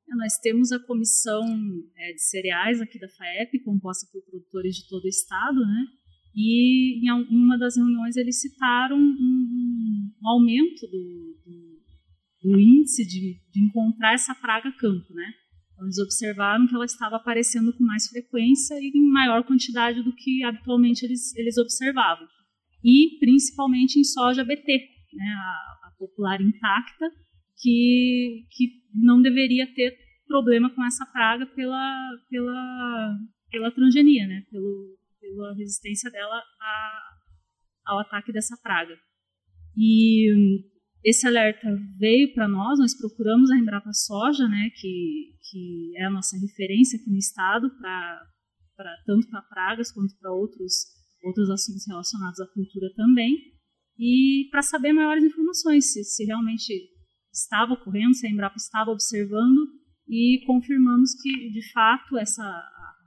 É, 0.10 0.16
nós 0.16 0.38
temos 0.38 0.72
a 0.72 0.80
comissão 0.80 1.44
é, 1.98 2.14
de 2.14 2.22
cereais 2.22 2.82
aqui 2.82 2.98
da 2.98 3.10
FAEP, 3.10 3.60
composta 3.64 4.08
por 4.12 4.22
produtores 4.24 4.76
de 4.76 4.88
todo 4.88 5.04
o 5.04 5.10
estado, 5.10 5.60
né? 5.60 5.86
E 6.36 7.06
em 7.06 7.12
uma 7.12 7.58
das 7.58 7.76
reuniões 7.76 8.16
eles 8.16 8.42
citaram 8.42 8.98
um, 8.98 10.12
um 10.22 10.28
aumento 10.28 10.88
do, 10.88 11.36
do, 11.46 12.50
do 12.50 12.60
índice 12.60 13.06
de, 13.06 13.40
de 13.52 13.64
encontrar 13.66 14.14
essa 14.14 14.36
praga 14.36 14.72
campo, 14.72 15.14
né? 15.14 15.34
Então, 15.80 15.88
eles 15.88 15.98
observaram 15.98 16.68
que 16.68 16.76
ela 16.76 16.86
estava 16.86 17.16
aparecendo 17.16 17.74
com 17.74 17.84
mais 17.86 18.08
frequência 18.08 18.76
e 18.82 18.92
em 18.94 19.12
maior 19.12 19.46
quantidade 19.46 20.04
do 20.04 20.14
que 20.14 20.44
habitualmente 20.44 21.06
eles, 21.06 21.34
eles 21.38 21.58
observavam. 21.58 22.28
E 22.84 23.18
principalmente 23.20 23.98
em 23.98 24.04
soja 24.04 24.44
BT, 24.44 24.68
né, 25.14 25.26
a, 25.26 25.88
a 25.88 25.92
popular 25.98 26.42
intacta, 26.42 27.06
que, 27.62 28.46
que 28.52 28.72
não 28.94 29.22
deveria 29.22 29.68
ter 29.74 29.98
problema 30.28 30.70
com 30.70 30.86
essa 30.86 31.06
praga 31.06 31.46
pela, 31.48 32.10
pela, 32.30 33.18
pela 33.50 33.72
transgenia, 33.72 34.28
né, 34.28 34.46
pelo, 34.52 34.98
pela 35.36 35.56
resistência 35.56 36.10
dela 36.12 36.36
a, 36.36 37.02
ao 37.86 38.00
ataque 38.00 38.32
dessa 38.32 38.58
praga. 38.62 38.96
E 39.76 40.30
esse 41.04 41.26
alerta 41.26 41.68
veio 41.98 42.34
para 42.34 42.48
nós, 42.48 42.80
nós 42.80 42.98
procuramos 42.98 43.50
a 43.52 43.58
Embrapa 43.58 43.92
Soja, 43.94 44.48
né, 44.48 44.70
que, 44.76 45.34
que 45.50 45.94
é 45.98 46.06
a 46.06 46.10
nossa 46.10 46.38
referência 46.38 47.00
aqui 47.00 47.10
no 47.10 47.18
estado, 47.18 47.70
pra, 47.78 48.22
pra 48.76 48.96
tanto 49.06 49.30
para 49.30 49.42
pragas 49.44 49.92
quanto 49.92 50.18
para 50.20 50.34
outros, 50.34 50.74
outros 51.24 51.50
assuntos 51.50 51.88
relacionados 51.88 52.40
à 52.40 52.48
cultura 52.48 52.90
também, 52.96 53.38
e 53.98 54.48
para 54.52 54.62
saber 54.62 54.94
maiores 54.94 55.24
informações, 55.24 55.92
se, 55.92 56.04
se 56.04 56.26
realmente 56.26 56.74
estava 57.32 57.74
ocorrendo, 57.74 58.14
se 58.14 58.28
a 58.28 58.30
Embrapa 58.30 58.58
estava 58.58 58.92
observando, 58.92 59.68
e 60.08 60.44
confirmamos 60.46 61.14
que, 61.22 61.52
de 61.52 61.72
fato, 61.72 62.18
essa 62.18 62.44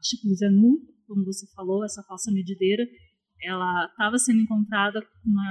Chikungunya 0.02 0.50
nu, 0.50 0.80
como 1.12 1.24
você 1.24 1.46
falou, 1.54 1.84
essa 1.84 2.02
falsa 2.04 2.32
medideira, 2.32 2.84
ela 3.42 3.86
estava 3.86 4.16
sendo 4.18 4.40
encontrada 4.40 5.04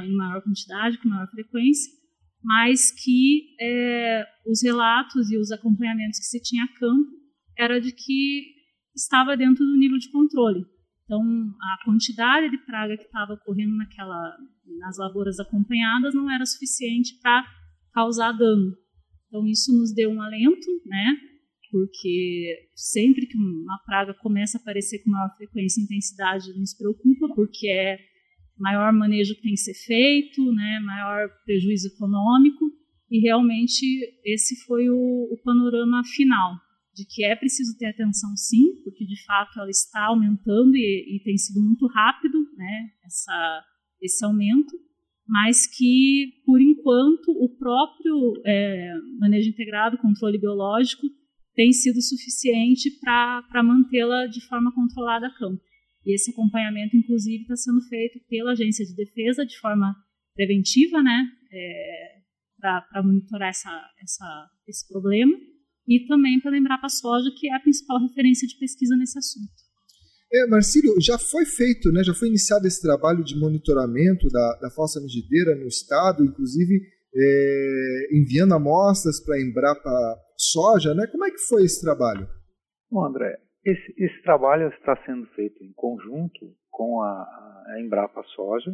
em 0.03 0.15
maior 0.15 0.41
quantidade, 0.41 0.97
com 0.97 1.09
maior 1.09 1.29
frequência, 1.29 1.91
mas 2.43 2.91
que 2.91 3.55
é, 3.61 4.25
os 4.47 4.63
relatos 4.63 5.29
e 5.29 5.37
os 5.37 5.51
acompanhamentos 5.51 6.17
que 6.17 6.25
se 6.25 6.41
tinha 6.41 6.63
a 6.63 6.79
campo 6.79 7.11
era 7.57 7.79
de 7.79 7.91
que 7.91 8.55
estava 8.95 9.37
dentro 9.37 9.63
do 9.63 9.77
nível 9.77 9.99
de 9.99 10.09
controle. 10.11 10.65
Então, 11.03 11.21
a 11.21 11.85
quantidade 11.85 12.49
de 12.49 12.57
praga 12.65 12.97
que 12.97 13.03
estava 13.03 13.33
ocorrendo 13.33 13.75
naquela, 13.75 14.37
nas 14.79 14.97
lavouras 14.97 15.39
acompanhadas 15.39 16.15
não 16.15 16.31
era 16.31 16.45
suficiente 16.45 17.19
para 17.21 17.45
causar 17.93 18.31
dano. 18.31 18.73
Então, 19.27 19.45
isso 19.45 19.77
nos 19.77 19.93
deu 19.93 20.09
um 20.09 20.21
alento, 20.21 20.67
né? 20.85 21.17
Porque 21.71 22.67
sempre 22.75 23.25
que 23.25 23.37
uma 23.37 23.79
praga 23.85 24.13
começa 24.15 24.57
a 24.57 24.61
aparecer 24.61 24.99
com 24.99 25.09
maior 25.09 25.33
frequência 25.37 25.79
e 25.79 25.85
intensidade, 25.85 26.59
nos 26.59 26.73
preocupa, 26.73 27.33
porque 27.33 27.67
é 27.67 27.97
maior 28.59 28.91
manejo 28.93 29.35
que 29.35 29.41
tem 29.41 29.53
que 29.53 29.59
ser 29.61 29.73
feito, 29.73 30.51
né, 30.53 30.79
maior 30.83 31.29
prejuízo 31.45 31.87
econômico, 31.87 32.65
e 33.09 33.19
realmente 33.19 33.85
esse 34.23 34.55
foi 34.65 34.89
o, 34.89 34.95
o 35.31 35.37
panorama 35.43 36.03
final, 36.03 36.55
de 36.93 37.05
que 37.05 37.23
é 37.23 37.35
preciso 37.35 37.77
ter 37.77 37.87
atenção 37.87 38.35
sim, 38.35 38.81
porque 38.83 39.05
de 39.05 39.23
fato 39.25 39.59
ela 39.59 39.69
está 39.69 40.05
aumentando 40.05 40.75
e, 40.75 41.17
e 41.17 41.23
tem 41.23 41.37
sido 41.37 41.61
muito 41.61 41.87
rápido 41.87 42.37
né, 42.55 42.89
essa, 43.05 43.63
esse 44.01 44.23
aumento, 44.23 44.77
mas 45.27 45.65
que, 45.65 46.41
por 46.45 46.59
enquanto, 46.61 47.31
o 47.31 47.49
próprio 47.57 48.33
é, 48.45 48.93
manejo 49.19 49.49
integrado, 49.49 49.97
controle 49.97 50.37
biológico, 50.37 51.07
tem 51.55 51.71
sido 51.71 52.01
suficiente 52.01 52.89
para 52.99 53.63
mantê-la 53.63 54.27
de 54.27 54.41
forma 54.47 54.73
controlada 54.73 55.27
a 55.27 55.37
campo. 55.37 55.61
E 56.05 56.15
esse 56.15 56.31
acompanhamento, 56.31 56.97
inclusive, 56.97 57.43
está 57.43 57.55
sendo 57.55 57.81
feito 57.87 58.19
pela 58.27 58.51
Agência 58.51 58.85
de 58.85 58.95
Defesa 58.95 59.45
de 59.45 59.57
forma 59.59 59.95
preventiva, 60.33 61.01
né, 61.03 61.27
é, 61.51 62.21
para 62.59 63.03
monitorar 63.03 63.49
essa, 63.49 63.69
essa, 64.01 64.49
esse 64.67 64.87
problema, 64.87 65.33
e 65.87 66.05
também 66.07 66.39
para 66.39 66.51
lembrar 66.51 66.77
para 66.77 66.87
a 66.87 66.89
soja 66.89 67.29
que 67.37 67.47
é 67.47 67.53
a 67.53 67.59
principal 67.59 67.99
referência 68.01 68.47
de 68.47 68.57
pesquisa 68.57 68.95
nesse 68.95 69.17
assunto. 69.17 69.51
É, 70.33 70.47
Marcílio, 70.47 70.93
já 71.01 71.17
foi 71.17 71.45
feito, 71.45 71.91
né, 71.91 72.03
já 72.03 72.13
foi 72.13 72.29
iniciado 72.29 72.65
esse 72.65 72.81
trabalho 72.81 73.23
de 73.23 73.37
monitoramento 73.37 74.29
da, 74.29 74.59
da 74.61 74.71
falsa 74.71 75.01
medideira 75.01 75.55
no 75.55 75.67
estado, 75.67 76.23
inclusive 76.23 76.81
é, 77.13 78.07
enviando 78.11 78.53
amostras 78.53 79.23
para 79.23 79.35
a 79.35 79.41
Embrapa 79.41 80.17
Soja, 80.37 80.93
né? 80.93 81.07
Como 81.11 81.25
é 81.25 81.31
que 81.31 81.39
foi 81.47 81.63
esse 81.63 81.81
trabalho? 81.81 82.27
Bom, 82.89 83.05
André, 83.05 83.37
esse, 83.65 83.93
esse, 83.97 84.21
trabalho 84.23 84.69
está 84.69 84.95
sendo 85.05 85.25
feito 85.27 85.63
em 85.63 85.71
conjunto 85.73 86.55
com 86.69 87.01
a, 87.01 87.63
a 87.67 87.81
Embrapa 87.81 88.23
Soja, 88.35 88.71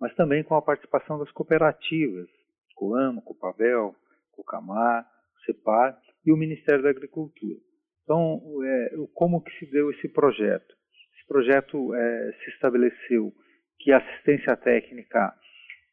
mas 0.00 0.14
também 0.14 0.42
com 0.42 0.54
a 0.54 0.62
participação 0.62 1.18
das 1.18 1.30
cooperativas, 1.32 2.28
Coamo, 2.74 3.22
Copavel, 3.22 3.94
Cocamar, 4.32 5.06
Cepar 5.44 5.98
e 6.24 6.32
o 6.32 6.36
Ministério 6.36 6.82
da 6.82 6.90
Agricultura. 6.90 7.58
Então, 8.02 8.40
é, 8.64 8.90
como 9.14 9.42
que 9.42 9.52
se 9.58 9.70
deu 9.70 9.90
esse 9.90 10.08
projeto? 10.08 10.74
Esse 11.14 11.26
projeto 11.28 11.94
é, 11.94 12.32
se 12.42 12.50
estabeleceu 12.50 13.32
que 13.78 13.92
a 13.92 13.98
assistência 13.98 14.56
técnica 14.56 15.32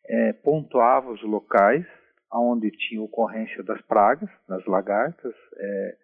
é, 0.10 0.34
pontuava 0.34 1.12
os 1.12 1.22
locais 1.24 1.86
onde 2.34 2.70
tinha 2.72 3.02
ocorrência 3.02 3.63
das 3.63 3.82
pragas, 3.84 4.30
das 4.48 4.65
lagartas, 4.65 5.34
é, 5.56 5.96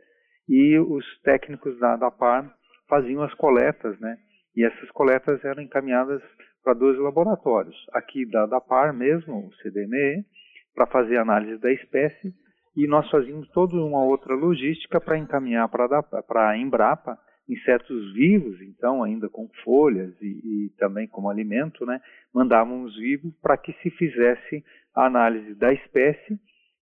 e 0.48 0.78
os 0.80 1.06
técnicos 1.22 1.78
da, 1.80 1.96
da 1.96 2.12
PAR 2.12 2.54
faziam 2.88 3.24
as 3.24 3.34
coletas, 3.36 4.00
né? 4.00 4.18
E 4.56 4.66
essas 4.66 4.90
coletas 4.92 5.44
eram 5.44 5.64
encaminhadas 5.64 6.22
para 6.64 6.74
dois 6.74 6.98
laboratórios, 6.98 7.76
aqui 7.92 8.30
da, 8.30 8.46
da 8.46 8.62
PAR 8.62 8.94
mesmo, 8.94 9.48
o 9.48 9.54
CDME, 9.56 10.26
para 10.74 10.88
fazer 10.88 11.18
análise 11.18 11.60
da 11.60 11.72
espécie, 11.72 12.34
e 12.76 12.88
nós 12.88 13.10
fazíamos 13.10 13.48
toda 13.50 13.76
uma 13.76 14.04
outra 14.04 14.34
logística 14.34 15.00
para 15.00 15.18
encaminhar 15.18 15.70
para 15.70 16.50
a 16.50 16.58
Embrapa 16.58 17.18
insetos 17.48 18.14
vivos, 18.14 18.62
então 18.62 19.04
ainda 19.04 19.30
com 19.30 19.50
folhas 19.64 20.14
e, 20.22 20.26
e 20.66 20.70
também 20.78 21.08
como 21.08 21.30
alimento, 21.30 21.86
né? 21.86 22.00
Mandávamos 22.34 22.96
vivos 22.96 23.34
para 23.42 23.58
que 23.58 23.74
se 23.82 23.90
fizesse 23.92 24.64
a 24.96 25.06
análise 25.06 25.54
da 25.56 25.74
espécie, 25.74 26.40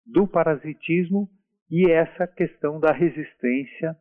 do 0.05 0.27
parasitismo 0.27 1.29
e 1.71 1.89
essa 1.89 2.27
questão 2.27 2.79
da 2.79 2.91
resistência 2.91 3.95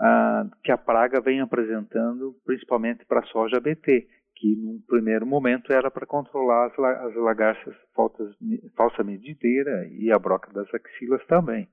ah, 0.00 0.44
que 0.62 0.70
a 0.70 0.78
praga 0.78 1.20
vem 1.20 1.40
apresentando, 1.40 2.36
principalmente 2.44 3.04
para 3.06 3.20
a 3.20 3.26
soja 3.26 3.58
BT, 3.58 4.06
que 4.36 4.54
num 4.54 4.80
primeiro 4.86 5.26
momento 5.26 5.72
era 5.72 5.90
para 5.90 6.06
controlar 6.06 6.66
as, 6.66 6.78
as 6.78 7.14
lagarças 7.16 7.74
faltas, 7.94 8.36
falsa 8.76 9.02
medideira 9.02 9.88
e 9.88 10.12
a 10.12 10.18
broca 10.18 10.52
das 10.52 10.68
axilas 10.72 11.24
também. 11.26 11.66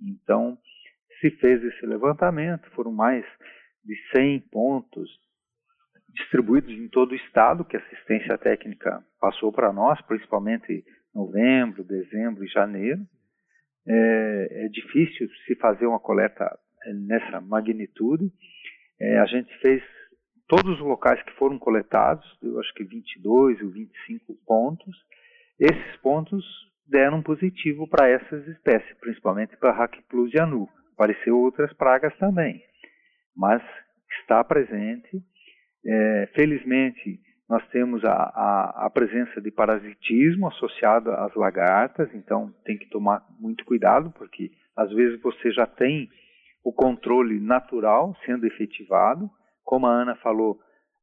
Então, 0.00 0.58
se 1.20 1.30
fez 1.30 1.62
esse 1.64 1.86
levantamento, 1.86 2.70
foram 2.72 2.92
mais 2.92 3.24
de 3.84 3.94
100 4.14 4.40
pontos 4.50 5.10
distribuídos 6.08 6.70
em 6.70 6.88
todo 6.88 7.12
o 7.12 7.16
estado, 7.16 7.64
que 7.64 7.76
a 7.76 7.80
assistência 7.80 8.36
técnica 8.38 9.02
passou 9.20 9.50
para 9.52 9.72
nós, 9.72 10.00
principalmente 10.02 10.84
novembro, 11.14 11.84
dezembro 11.84 12.44
e 12.44 12.48
janeiro 12.48 13.06
é, 13.86 14.64
é 14.64 14.68
difícil 14.68 15.28
se 15.46 15.54
fazer 15.56 15.86
uma 15.86 16.00
coleta 16.00 16.58
é, 16.84 16.92
nessa 16.92 17.40
magnitude. 17.40 18.30
É, 19.00 19.18
a 19.18 19.26
gente 19.26 19.52
fez 19.58 19.82
todos 20.46 20.74
os 20.74 20.80
locais 20.80 21.22
que 21.22 21.32
foram 21.34 21.58
coletados, 21.58 22.24
eu 22.42 22.58
acho 22.60 22.72
que 22.74 22.84
22 22.84 23.60
ou 23.62 23.70
25 23.70 24.34
pontos. 24.46 24.96
Esses 25.58 25.96
pontos 26.00 26.44
deram 26.86 27.22
positivo 27.22 27.88
para 27.88 28.08
essas 28.08 28.46
espécies, 28.48 28.96
principalmente 28.98 29.56
para 29.56 29.72
Hackplus 29.72 30.34
anu. 30.36 30.68
Apareceu 30.94 31.38
outras 31.38 31.72
pragas 31.72 32.16
também, 32.18 32.62
mas 33.36 33.62
está 34.20 34.42
presente. 34.44 35.22
É, 35.84 36.28
felizmente, 36.34 37.20
nós 37.48 37.66
temos 37.68 38.04
a, 38.04 38.12
a, 38.12 38.86
a, 38.86 38.90
presença 38.90 39.40
de 39.40 39.50
parasitismo 39.50 40.48
associado 40.48 41.10
às 41.10 41.34
lagartas, 41.34 42.08
então 42.14 42.54
tem 42.64 42.78
que 42.78 42.88
tomar 42.88 43.22
muito 43.38 43.64
cuidado, 43.64 44.10
porque 44.16 44.50
às 44.76 44.90
vezes 44.92 45.20
você 45.20 45.50
já 45.50 45.66
tem 45.66 46.08
o 46.64 46.72
controle 46.72 47.40
natural 47.40 48.16
sendo 48.24 48.46
efetivado. 48.46 49.28
Como 49.64 49.86
a 49.86 49.90
Ana 49.90 50.16
falou, 50.16 50.58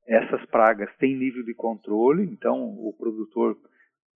essas 0.07 0.43
pragas 0.45 0.89
têm 0.97 1.15
nível 1.15 1.43
de 1.43 1.53
controle, 1.53 2.23
então 2.23 2.57
o 2.57 2.95
produtor 2.97 3.55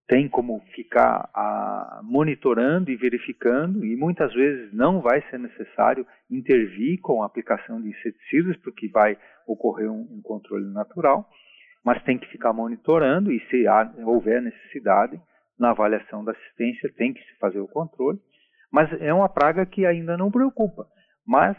tem 0.08 0.28
como 0.28 0.60
ficar 0.76 1.30
a, 1.34 2.02
monitorando 2.04 2.92
e 2.92 2.96
verificando, 2.96 3.86
e 3.86 3.96
muitas 3.96 4.34
vezes 4.34 4.74
não 4.74 5.02
vai 5.02 5.22
ser 5.30 5.40
necessário 5.40 6.06
intervir 6.30 7.00
com 7.02 7.24
a 7.24 7.26
aplicação 7.26 7.82
de 7.82 7.90
inseticidas, 7.90 8.58
porque 8.58 8.90
vai 8.90 9.18
ocorrer 9.48 9.90
um, 9.90 10.08
um 10.12 10.22
controle 10.22 10.66
natural 10.74 11.28
mas 11.84 12.02
tem 12.04 12.18
que 12.18 12.28
ficar 12.28 12.54
monitorando 12.54 13.32
e 13.32 13.40
se 13.48 13.66
houver 14.06 14.42
necessidade 14.42 15.20
na 15.60 15.72
avaliação 15.72 16.24
da 16.24 16.32
assistência 16.32 16.92
tem 16.96 17.14
que 17.14 17.22
se 17.22 17.38
fazer 17.40 17.60
o 17.60 17.68
controle, 17.68 18.20
mas 18.72 18.90
é 19.02 19.14
uma 19.14 19.30
praga 19.30 19.66
que 19.66 19.86
ainda 19.86 20.18
não 20.18 20.32
preocupa. 20.32 20.88
Mas 21.28 21.58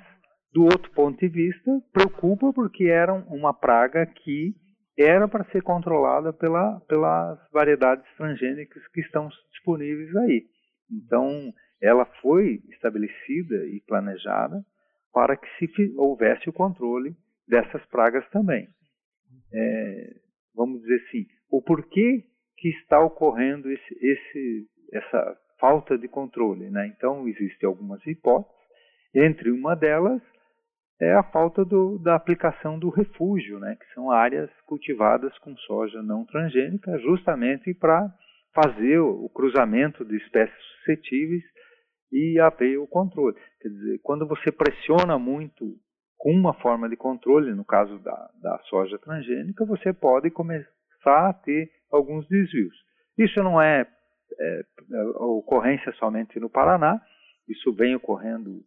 do 0.52 0.64
outro 0.64 0.90
ponto 0.92 1.18
de 1.18 1.28
vista, 1.28 1.70
preocupa 1.92 2.52
porque 2.52 2.84
era 2.84 3.12
uma 3.12 3.52
praga 3.52 4.06
que 4.06 4.54
era 4.96 5.26
para 5.26 5.44
ser 5.50 5.62
controlada 5.62 6.32
pela, 6.32 6.80
pelas 6.80 7.38
variedades 7.50 8.04
transgênicas 8.16 8.86
que 8.88 9.00
estão 9.00 9.28
disponíveis 9.52 10.14
aí. 10.16 10.46
Então, 10.90 11.52
ela 11.80 12.04
foi 12.22 12.60
estabelecida 12.70 13.66
e 13.66 13.80
planejada 13.86 14.64
para 15.12 15.36
que 15.36 15.48
se 15.58 15.94
houvesse 15.96 16.48
o 16.48 16.52
controle 16.52 17.16
dessas 17.46 17.84
pragas 17.86 18.28
também. 18.30 18.68
É, 19.52 20.14
vamos 20.54 20.80
dizer 20.82 21.02
assim, 21.06 21.26
o 21.50 21.62
porquê 21.62 22.24
que 22.56 22.68
está 22.68 23.00
ocorrendo 23.00 23.70
esse, 23.70 23.98
esse, 24.00 24.66
essa 24.92 25.36
falta 25.60 25.98
de 25.98 26.08
controle. 26.08 26.70
Né? 26.70 26.92
Então, 26.96 27.28
existem 27.28 27.66
algumas 27.66 28.04
hipóteses, 28.06 28.54
entre 29.14 29.50
uma 29.50 29.74
delas 29.74 30.22
é 31.00 31.12
a 31.14 31.22
falta 31.22 31.64
do, 31.64 31.98
da 31.98 32.14
aplicação 32.14 32.78
do 32.78 32.88
refúgio, 32.88 33.58
né? 33.58 33.76
que 33.76 33.94
são 33.94 34.10
áreas 34.10 34.50
cultivadas 34.66 35.36
com 35.38 35.56
soja 35.56 36.02
não 36.02 36.24
transgênica, 36.24 36.98
justamente 36.98 37.74
para 37.74 38.12
fazer 38.54 38.98
o, 39.00 39.28
cruzamento 39.28 40.04
de 40.04 40.16
espécies 40.16 40.56
suscetíveis 40.78 41.42
e 42.12 42.38
haver 42.38 42.78
o 42.78 42.86
controle. 42.86 43.36
Quer 43.60 43.68
dizer, 43.68 44.00
quando 44.02 44.26
você 44.26 44.52
pressiona 44.52 45.18
muito 45.18 45.76
com 46.16 46.30
uma 46.30 46.54
forma 46.54 46.88
de 46.88 46.96
controle, 46.96 47.52
no 47.52 47.64
caso 47.64 47.98
da, 47.98 48.30
da 48.40 48.58
soja 48.70 48.98
transgênica, 48.98 49.64
você 49.66 49.92
pode 49.92 50.30
começar 50.30 51.28
a 51.28 51.32
ter 51.32 51.68
alguns 51.90 52.26
desvios. 52.28 52.74
Isso 53.18 53.42
não 53.42 53.60
é, 53.60 53.86
é, 54.38 54.60
é 54.92 55.02
ocorrência 55.18 55.92
somente 55.94 56.38
no 56.38 56.48
Paraná, 56.48 57.00
isso 57.48 57.74
vem 57.74 57.96
ocorrendo 57.96 58.62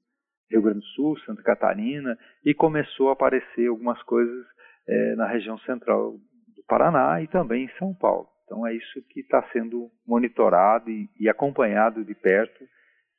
Rio 0.50 0.62
Grande 0.62 0.80
do 0.80 0.86
Sul, 0.86 1.18
Santa 1.20 1.44
Catarina, 1.44 2.18
e 2.44 2.54
começou 2.54 3.10
a 3.10 3.14
aparecer 3.14 3.68
algumas 3.68 4.02
coisas 4.04 4.46
é, 4.88 5.16
na 5.16 5.28
região 5.28 5.58
central 5.60 6.14
do 6.14 6.64
Paraná 6.68 7.22
e 7.22 7.28
também 7.28 7.66
em 7.66 7.78
São 7.78 7.94
Paulo. 7.94 8.28
Então 8.46 8.66
é 8.66 8.74
isso 8.74 9.02
que 9.10 9.20
está 9.20 9.44
sendo 9.52 9.92
monitorado 10.06 10.90
e, 10.90 11.10
e, 11.20 11.28
acompanhado 11.28 12.04
de 12.06 12.16
perto 12.16 12.66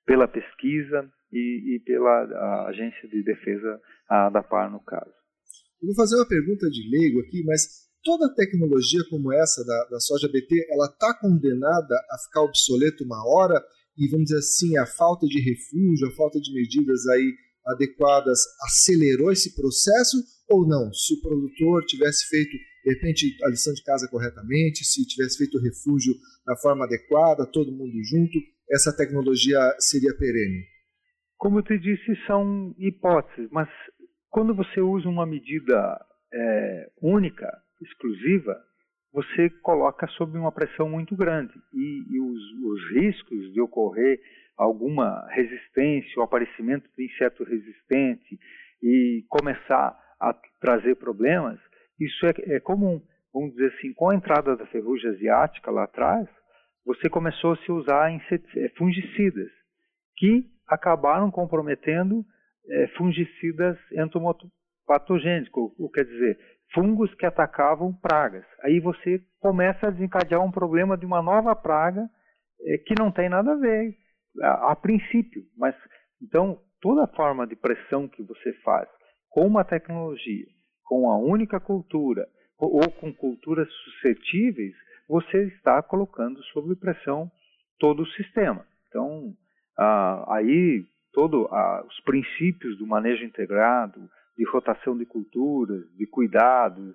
pela 0.07 0.27
pesquisa 0.27 1.07
e, 1.31 1.77
e 1.77 1.81
pela 1.81 2.67
Agência 2.69 3.07
de 3.09 3.23
Defesa 3.23 3.79
da 4.33 4.43
PAR 4.43 4.71
no 4.71 4.81
caso. 4.81 5.13
Eu 5.83 5.87
vou 5.89 5.95
fazer 5.95 6.17
uma 6.17 6.27
pergunta 6.27 6.67
de 6.71 6.89
leigo 6.91 7.21
aqui, 7.21 7.45
mas 7.45 7.89
toda 8.03 8.35
tecnologia 8.35 9.01
como 9.11 9.33
essa 9.33 9.63
da, 9.67 9.89
da 9.91 10.01
soja 10.01 10.29
BT, 10.29 10.67
ela 10.73 10.87
está 10.87 11.13
condenada 11.21 11.95
a 12.11 12.19
ficar 12.25 12.41
obsoleta 12.41 13.05
uma 13.05 13.23
hora 13.29 13.63
e 13.99 14.09
vamos 14.09 14.27
dizer 14.27 14.39
assim, 14.39 14.79
a 14.79 14.87
falta 14.87 15.27
de 15.27 15.41
refúgio, 15.41 16.09
a 16.09 16.15
falta 16.15 16.41
de 16.41 16.53
medidas 16.53 17.07
aí 17.09 17.35
adequadas 17.67 18.39
acelerou 18.63 19.33
esse 19.33 19.55
processo 19.55 20.17
ou 20.49 20.67
não? 20.67 20.93
Se 20.93 21.15
o 21.15 21.21
produtor 21.21 21.85
tivesse 21.85 22.29
feito 22.29 22.57
de 22.85 22.95
repente 22.95 23.37
a 23.45 23.51
lição 23.51 23.75
de 23.75 23.83
casa 23.83 24.09
corretamente, 24.09 24.85
se 24.85 25.07
tivesse 25.07 25.37
feito 25.37 25.59
o 25.59 25.63
refúgio 25.63 26.15
da 26.47 26.57
forma 26.57 26.85
adequada, 26.85 27.45
todo 27.45 27.73
mundo 27.73 27.93
junto, 28.05 28.39
essa 28.71 28.97
tecnologia 28.97 29.59
seria 29.79 30.17
perene? 30.17 30.65
Como 31.37 31.59
eu 31.59 31.63
te 31.63 31.79
disse, 31.79 32.17
são 32.27 32.75
hipóteses, 32.79 33.49
mas 33.51 33.69
quando 34.31 34.55
você 34.55 34.81
usa 34.81 35.09
uma 35.09 35.27
medida 35.27 35.99
é, 36.33 36.91
única, 37.03 37.47
exclusiva, 37.83 38.57
você 39.13 39.51
coloca 39.63 40.07
sob 40.09 40.37
uma 40.39 40.53
pressão 40.53 40.89
muito 40.89 41.17
grande 41.17 41.53
e, 41.73 42.05
e 42.11 42.21
os, 42.21 42.43
os, 42.65 42.91
riscos 42.93 43.53
de 43.53 43.61
ocorrer 43.61 44.21
alguma 44.57 45.27
resistência, 45.31 46.21
o 46.21 46.23
aparecimento 46.23 46.89
de 46.97 47.07
inseto 47.07 47.45
resistente 47.45 48.39
e 48.83 49.25
começar 49.29 49.99
a 50.21 50.35
trazer 50.61 50.97
problemas, 50.97 51.59
isso 51.99 52.27
é, 52.27 52.57
é 52.57 52.61
comum. 52.61 53.01
Vamos 53.33 53.53
dizer 53.53 53.73
assim, 53.77 53.93
com 53.93 54.11
a 54.11 54.15
entrada 54.15 54.57
da 54.57 54.67
ferrugem 54.67 55.11
asiática 55.11 55.71
lá 55.71 55.85
atrás, 55.85 56.29
você 56.85 57.09
começou 57.09 57.53
a 57.53 57.57
se 57.59 57.71
usar 57.71 58.11
é, 58.13 58.69
fungicidas, 58.77 59.51
que 60.17 60.45
acabaram 60.67 61.31
comprometendo 61.31 62.25
é, 62.69 62.89
fungicidas 62.97 63.79
entomopatogênicos, 64.89 65.73
o 65.79 65.91
quer 65.91 66.05
dizer, 66.05 66.39
fungos 66.73 67.13
que 67.15 67.27
atacavam 67.27 67.93
pragas. 67.93 68.45
Aí 68.63 68.81
você 68.81 69.23
começa 69.41 69.87
a 69.87 69.91
desencadear 69.91 70.43
um 70.43 70.51
problema 70.51 70.97
de 70.97 71.05
uma 71.05 71.23
nova 71.23 71.55
praga 71.55 72.09
é, 72.63 72.79
que 72.79 72.95
não 72.99 73.13
tem 73.13 73.29
nada 73.29 73.53
a 73.53 73.57
ver 73.57 73.95
a, 74.43 74.73
a, 74.73 74.77
princípio, 74.77 75.43
mas 75.57 75.75
então 76.23 76.61
toda 76.81 77.07
forma 77.09 77.47
de 77.47 77.55
pressão 77.55 78.09
que 78.09 78.23
você 78.23 78.53
faz 78.65 78.89
com 79.31 79.47
uma 79.47 79.65
tecnologia, 79.65 80.47
com 80.85 81.11
a 81.11 81.19
única 81.19 81.61
cultura 81.61 82.27
ou, 82.59 82.77
ou 82.77 82.91
com 82.91 83.13
culturas 83.13 83.69
suscetíveis, 83.85 84.75
você 85.09 85.45
está 85.49 85.83
colocando 85.83 86.43
sob 86.45 86.75
pressão 86.77 87.31
todo 87.79 88.03
o 88.03 88.09
sistema. 88.13 88.67
Então 88.89 89.33
ah, 89.79 90.25
aí 90.37 90.85
todos 91.13 91.47
ah, 91.51 91.85
os 91.87 92.01
princípios 92.01 92.77
do 92.79 92.87
manejo 92.87 93.25
integrado, 93.25 94.09
de 94.39 94.49
rotação 94.49 94.97
de 94.97 95.05
culturas, 95.05 95.85
de 95.97 96.07
cuidados, 96.07 96.95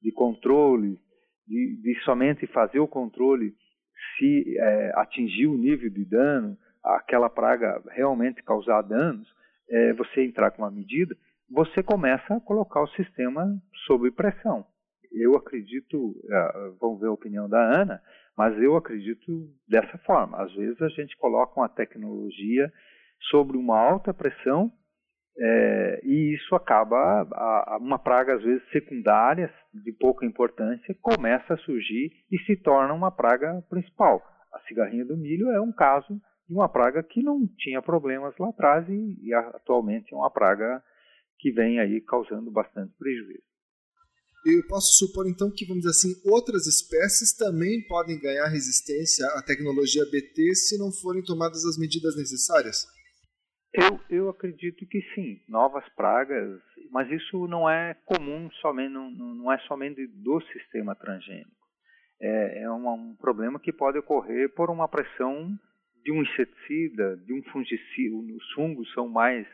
de 0.00 0.12
controle, 0.12 0.96
de, 1.46 1.76
de 1.82 2.00
somente 2.04 2.46
fazer 2.46 2.78
o 2.78 2.86
controle 2.86 3.52
se 4.16 4.56
é, 4.56 4.92
atingir 4.94 5.48
o 5.48 5.58
nível 5.58 5.90
de 5.90 6.04
dano, 6.04 6.56
aquela 6.84 7.28
praga 7.28 7.82
realmente 7.90 8.44
causar 8.44 8.82
danos, 8.82 9.26
é, 9.68 9.92
você 9.94 10.24
entrar 10.24 10.52
com 10.52 10.62
uma 10.62 10.70
medida, 10.70 11.16
você 11.50 11.82
começa 11.82 12.34
a 12.34 12.40
colocar 12.40 12.82
o 12.82 12.88
sistema 12.88 13.44
sob 13.86 14.08
pressão. 14.12 14.64
Eu 15.10 15.36
acredito, 15.36 16.14
é, 16.30 16.70
vamos 16.80 17.00
ver 17.00 17.08
a 17.08 17.12
opinião 17.12 17.48
da 17.48 17.60
Ana, 17.60 18.00
mas 18.36 18.56
eu 18.62 18.76
acredito 18.76 19.48
dessa 19.68 19.98
forma. 19.98 20.42
Às 20.42 20.52
vezes 20.54 20.80
a 20.80 20.88
gente 20.88 21.16
coloca 21.16 21.58
uma 21.58 21.68
tecnologia 21.68 22.72
sobre 23.30 23.56
uma 23.56 23.78
alta 23.78 24.14
pressão 24.14 24.70
é, 25.36 26.00
e 26.04 26.34
isso 26.34 26.54
acaba, 26.54 26.96
a, 27.32 27.74
a 27.74 27.78
uma 27.78 27.98
praga 27.98 28.34
às 28.34 28.42
vezes 28.42 28.62
secundária, 28.70 29.52
de 29.72 29.92
pouca 29.92 30.24
importância, 30.24 30.96
começa 31.00 31.54
a 31.54 31.58
surgir 31.58 32.12
e 32.30 32.38
se 32.46 32.56
torna 32.56 32.94
uma 32.94 33.10
praga 33.10 33.62
principal. 33.68 34.22
A 34.52 34.60
cigarrinha 34.68 35.04
do 35.04 35.16
milho 35.16 35.50
é 35.50 35.60
um 35.60 35.72
caso 35.72 36.20
de 36.48 36.54
uma 36.54 36.68
praga 36.68 37.02
que 37.02 37.22
não 37.22 37.46
tinha 37.58 37.82
problemas 37.82 38.34
lá 38.38 38.50
atrás 38.50 38.88
e, 38.88 39.18
e 39.22 39.34
atualmente 39.34 40.14
é 40.14 40.16
uma 40.16 40.30
praga 40.30 40.82
que 41.38 41.50
vem 41.50 41.80
aí 41.80 42.00
causando 42.00 42.50
bastante 42.50 42.92
prejuízo. 42.96 43.42
Eu 44.46 44.66
posso 44.68 44.98
supor 44.98 45.26
então 45.26 45.50
que, 45.50 45.64
vamos 45.64 45.84
dizer 45.84 45.90
assim, 45.90 46.30
outras 46.30 46.66
espécies 46.66 47.34
também 47.34 47.82
podem 47.88 48.20
ganhar 48.20 48.46
resistência 48.46 49.26
à 49.28 49.42
tecnologia 49.42 50.04
BT 50.04 50.54
se 50.54 50.78
não 50.78 50.92
forem 50.92 51.24
tomadas 51.24 51.64
as 51.64 51.78
medidas 51.78 52.14
necessárias? 52.14 52.86
Eu, 53.76 54.00
eu 54.08 54.28
acredito 54.28 54.86
que 54.86 55.02
sim, 55.16 55.40
novas 55.48 55.84
pragas, 55.96 56.60
mas 56.92 57.10
isso 57.10 57.48
não 57.48 57.68
é 57.68 57.94
comum 58.04 58.48
somente, 58.60 58.92
não, 58.92 59.10
não 59.10 59.52
é 59.52 59.58
somente 59.66 60.06
do 60.06 60.40
sistema 60.52 60.94
transgênico. 60.94 61.50
É, 62.20 62.62
é 62.62 62.70
um, 62.70 62.88
um, 62.88 63.16
problema 63.16 63.58
que 63.58 63.72
pode 63.72 63.98
ocorrer 63.98 64.54
por 64.54 64.70
uma 64.70 64.86
pressão 64.86 65.58
de 66.04 66.12
um 66.12 66.22
inseticida, 66.22 67.16
de 67.16 67.34
um 67.34 67.42
fungicida. 67.50 68.14
Os 68.14 68.52
fungos 68.52 68.92
são 68.92 69.08
mais, 69.08 69.44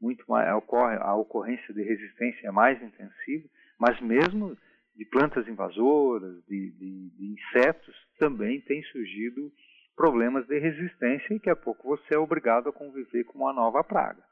muito 0.00 0.24
mais, 0.28 0.54
ocorre, 0.54 0.96
a 1.00 1.12
ocorrência 1.16 1.74
de 1.74 1.82
resistência 1.82 2.46
é 2.46 2.52
mais 2.52 2.80
intensiva, 2.80 3.48
mas 3.76 4.00
mesmo 4.00 4.56
de 4.94 5.04
plantas 5.06 5.48
invasoras, 5.48 6.44
de, 6.46 6.70
de, 6.70 7.10
de 7.10 7.26
insetos, 7.26 7.96
também 8.20 8.60
tem 8.60 8.84
surgido 8.84 9.52
problemas 9.96 10.46
de 10.46 10.58
resistência 10.58 11.26
e 11.30 11.36
daqui 11.36 11.50
a 11.50 11.56
pouco 11.56 11.88
você 11.88 12.14
é 12.14 12.18
obrigado 12.18 12.68
a 12.68 12.72
conviver 12.72 13.24
com 13.24 13.38
uma 13.38 13.52
nova 13.52 13.82
praga. 13.82 14.22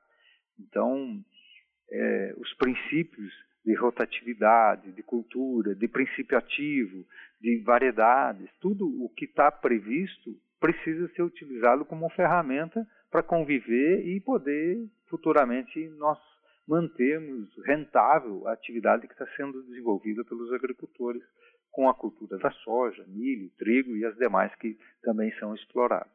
Então, 0.58 1.22
é, 1.90 2.34
os 2.38 2.52
princípios 2.54 3.32
de 3.64 3.74
rotatividade, 3.74 4.92
de 4.92 5.02
cultura, 5.02 5.74
de 5.74 5.86
princípio 5.86 6.36
ativo, 6.36 7.04
de 7.40 7.62
variedades, 7.62 8.50
tudo 8.60 8.84
o 9.04 9.08
que 9.08 9.24
está 9.24 9.50
previsto 9.50 10.30
precisa 10.60 11.08
ser 11.14 11.22
utilizado 11.22 11.84
como 11.84 12.08
ferramenta 12.10 12.86
para 13.10 13.22
conviver 13.22 14.06
e 14.06 14.20
poder 14.20 14.78
futuramente 15.08 15.88
nós 15.98 16.18
mantermos 16.66 17.50
rentável 17.66 18.46
a 18.46 18.52
atividade 18.52 19.06
que 19.06 19.12
está 19.12 19.26
sendo 19.36 19.62
desenvolvida 19.64 20.24
pelos 20.24 20.52
agricultores 20.52 21.22
com 21.72 21.88
a 21.88 21.94
cultura 21.94 22.38
da 22.38 22.50
soja, 22.62 23.04
milho, 23.08 23.50
trigo 23.58 23.96
e 23.96 24.04
as 24.04 24.14
demais 24.16 24.54
que 24.56 24.78
também 25.02 25.32
são 25.40 25.54
exploradas. 25.54 26.12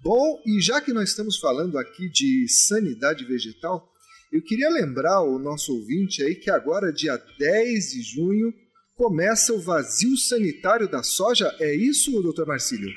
Bom, 0.00 0.40
e 0.46 0.60
já 0.60 0.80
que 0.80 0.92
nós 0.92 1.08
estamos 1.08 1.40
falando 1.40 1.76
aqui 1.76 2.08
de 2.08 2.46
sanidade 2.48 3.24
vegetal, 3.24 3.90
eu 4.30 4.42
queria 4.42 4.68
lembrar 4.68 5.22
o 5.22 5.38
nosso 5.38 5.74
ouvinte 5.74 6.22
aí 6.22 6.36
que 6.36 6.50
agora, 6.50 6.92
dia 6.92 7.16
10 7.38 7.90
de 7.90 8.02
junho, 8.02 8.52
começa 8.94 9.52
o 9.52 9.60
vazio 9.60 10.16
sanitário 10.16 10.88
da 10.88 11.02
soja. 11.02 11.50
É 11.58 11.74
isso, 11.74 12.22
doutor 12.22 12.46
Marcílio? 12.46 12.90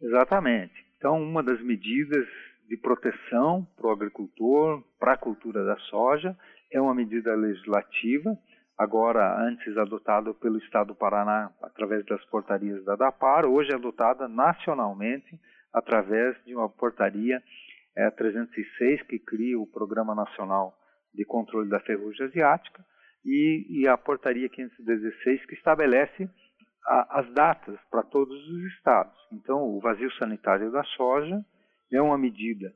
Exatamente. 0.00 0.72
Então, 0.96 1.20
uma 1.20 1.42
das 1.42 1.60
medidas 1.62 2.26
de 2.68 2.76
proteção 2.76 3.66
para 3.76 3.88
o 3.88 3.90
agricultor, 3.90 4.82
para 4.98 5.14
a 5.14 5.18
cultura 5.18 5.64
da 5.64 5.76
soja, 5.90 6.36
é 6.72 6.80
uma 6.80 6.94
medida 6.94 7.34
legislativa 7.34 8.38
agora 8.76 9.40
antes 9.40 9.76
adotado 9.76 10.34
pelo 10.34 10.58
Estado 10.58 10.88
do 10.88 10.94
Paraná 10.94 11.50
através 11.62 12.04
das 12.06 12.24
portarias 12.26 12.84
da 12.84 12.96
DAPAR, 12.96 13.46
hoje 13.46 13.72
adotada 13.72 14.28
nacionalmente 14.28 15.38
através 15.72 16.36
de 16.44 16.54
uma 16.54 16.68
portaria 16.68 17.42
é, 17.96 18.10
306 18.10 19.02
que 19.02 19.18
cria 19.18 19.58
o 19.58 19.66
Programa 19.66 20.14
Nacional 20.14 20.76
de 21.14 21.24
Controle 21.24 21.68
da 21.68 21.80
Ferrugem 21.80 22.26
Asiática 22.26 22.84
e, 23.24 23.66
e 23.68 23.88
a 23.88 23.96
portaria 23.96 24.48
516 24.48 25.46
que 25.46 25.54
estabelece 25.54 26.28
a, 26.86 27.20
as 27.20 27.32
datas 27.32 27.78
para 27.90 28.02
todos 28.02 28.36
os 28.48 28.72
estados. 28.74 29.16
Então, 29.32 29.62
o 29.62 29.80
vazio 29.80 30.12
sanitário 30.12 30.70
da 30.70 30.84
soja 30.84 31.44
é 31.90 32.00
uma 32.00 32.18
medida 32.18 32.72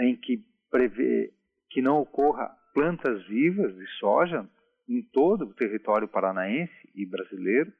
em 0.00 0.16
que 0.16 0.44
prevê 0.70 1.32
que 1.70 1.80
não 1.80 2.00
ocorra 2.00 2.50
plantas 2.74 3.24
vivas 3.26 3.74
de 3.74 3.86
soja 3.98 4.48
em 4.90 5.02
todo 5.02 5.44
o 5.44 5.54
território 5.54 6.08
paranaense 6.08 6.90
e 6.94 7.06
brasileiro, 7.06 7.72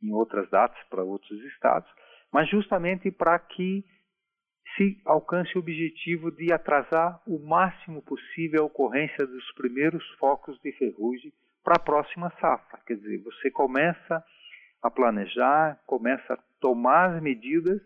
em 0.00 0.12
outras 0.12 0.48
datas 0.48 0.82
para 0.88 1.02
outros 1.02 1.38
estados, 1.44 1.90
mas 2.32 2.48
justamente 2.48 3.10
para 3.10 3.38
que 3.38 3.84
se 4.76 5.00
alcance 5.04 5.56
o 5.56 5.60
objetivo 5.60 6.30
de 6.30 6.52
atrasar 6.52 7.20
o 7.26 7.38
máximo 7.38 8.00
possível 8.02 8.62
a 8.62 8.66
ocorrência 8.66 9.26
dos 9.26 9.52
primeiros 9.52 10.06
focos 10.18 10.58
de 10.62 10.72
ferrugem 10.72 11.32
para 11.62 11.76
a 11.76 11.82
próxima 11.82 12.32
safra. 12.40 12.80
Quer 12.86 12.96
dizer, 12.96 13.18
você 13.18 13.50
começa 13.50 14.24
a 14.80 14.90
planejar, 14.90 15.78
começa 15.86 16.34
a 16.34 16.38
tomar 16.60 17.16
as 17.16 17.22
medidas 17.22 17.80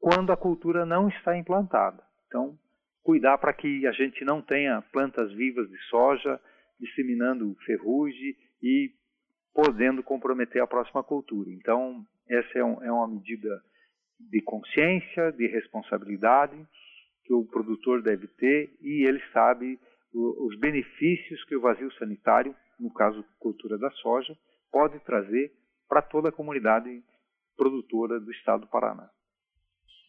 quando 0.00 0.32
a 0.32 0.36
cultura 0.36 0.86
não 0.86 1.08
está 1.08 1.36
implantada. 1.36 2.02
Então, 2.26 2.58
cuidar 3.02 3.38
para 3.38 3.52
que 3.52 3.86
a 3.86 3.92
gente 3.92 4.24
não 4.24 4.40
tenha 4.40 4.82
plantas 4.92 5.32
vivas 5.32 5.68
de 5.68 5.78
soja 5.84 6.40
disseminando 6.84 7.56
ferrugem 7.64 8.36
e 8.62 8.92
podendo 9.52 10.02
comprometer 10.02 10.62
a 10.62 10.66
próxima 10.66 11.02
cultura. 11.02 11.50
Então, 11.50 12.04
essa 12.28 12.58
é, 12.58 12.64
um, 12.64 12.82
é 12.82 12.92
uma 12.92 13.08
medida 13.08 13.62
de 14.18 14.40
consciência, 14.42 15.32
de 15.32 15.46
responsabilidade 15.46 16.56
que 17.24 17.32
o 17.32 17.44
produtor 17.44 18.02
deve 18.02 18.26
ter 18.26 18.76
e 18.80 19.06
ele 19.06 19.20
sabe 19.32 19.78
os 20.12 20.56
benefícios 20.58 21.42
que 21.44 21.56
o 21.56 21.60
vazio 21.60 21.92
sanitário, 21.94 22.54
no 22.78 22.92
caso 22.92 23.24
cultura 23.38 23.76
da 23.78 23.90
soja, 23.90 24.36
pode 24.70 24.98
trazer 25.00 25.52
para 25.88 26.02
toda 26.02 26.28
a 26.28 26.32
comunidade 26.32 27.02
produtora 27.56 28.20
do 28.20 28.30
estado 28.30 28.62
do 28.62 28.68
Paraná. 28.68 29.08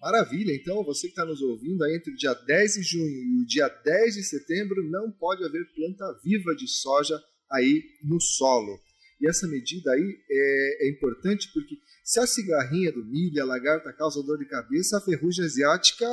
Maravilha, 0.02 0.54
então 0.54 0.84
você 0.84 1.08
que 1.08 1.14
está 1.14 1.26
nos 1.26 1.42
ouvindo, 1.42 1.86
entre 1.86 2.12
o 2.12 2.16
dia 2.16 2.34
10 2.34 2.74
de 2.74 2.84
junho 2.84 3.06
e 3.06 3.44
o 3.44 3.46
dia 3.46 3.68
10 3.68 4.16
de 4.16 4.24
setembro 4.24 4.84
não 4.90 5.12
pode 5.12 5.44
haver 5.44 5.66
planta 5.74 6.20
viva 6.24 6.54
de 6.56 6.68
soja 6.68 7.20
aí 7.52 7.84
no 8.04 8.20
solo. 8.20 8.80
E 9.20 9.28
essa 9.28 9.48
medida 9.48 9.92
aí 9.92 10.18
é, 10.30 10.86
é 10.86 10.90
importante 10.90 11.50
porque 11.54 11.76
se 12.04 12.20
a 12.20 12.28
cigarrinha 12.28 12.92
do 12.92 13.04
milho, 13.06 13.42
a 13.42 13.46
lagarta 13.46 13.94
causa 13.94 14.22
dor 14.22 14.38
de 14.38 14.46
cabeça, 14.46 14.98
a 14.98 15.02
ferrugem 15.02 15.46
asiática 15.46 16.06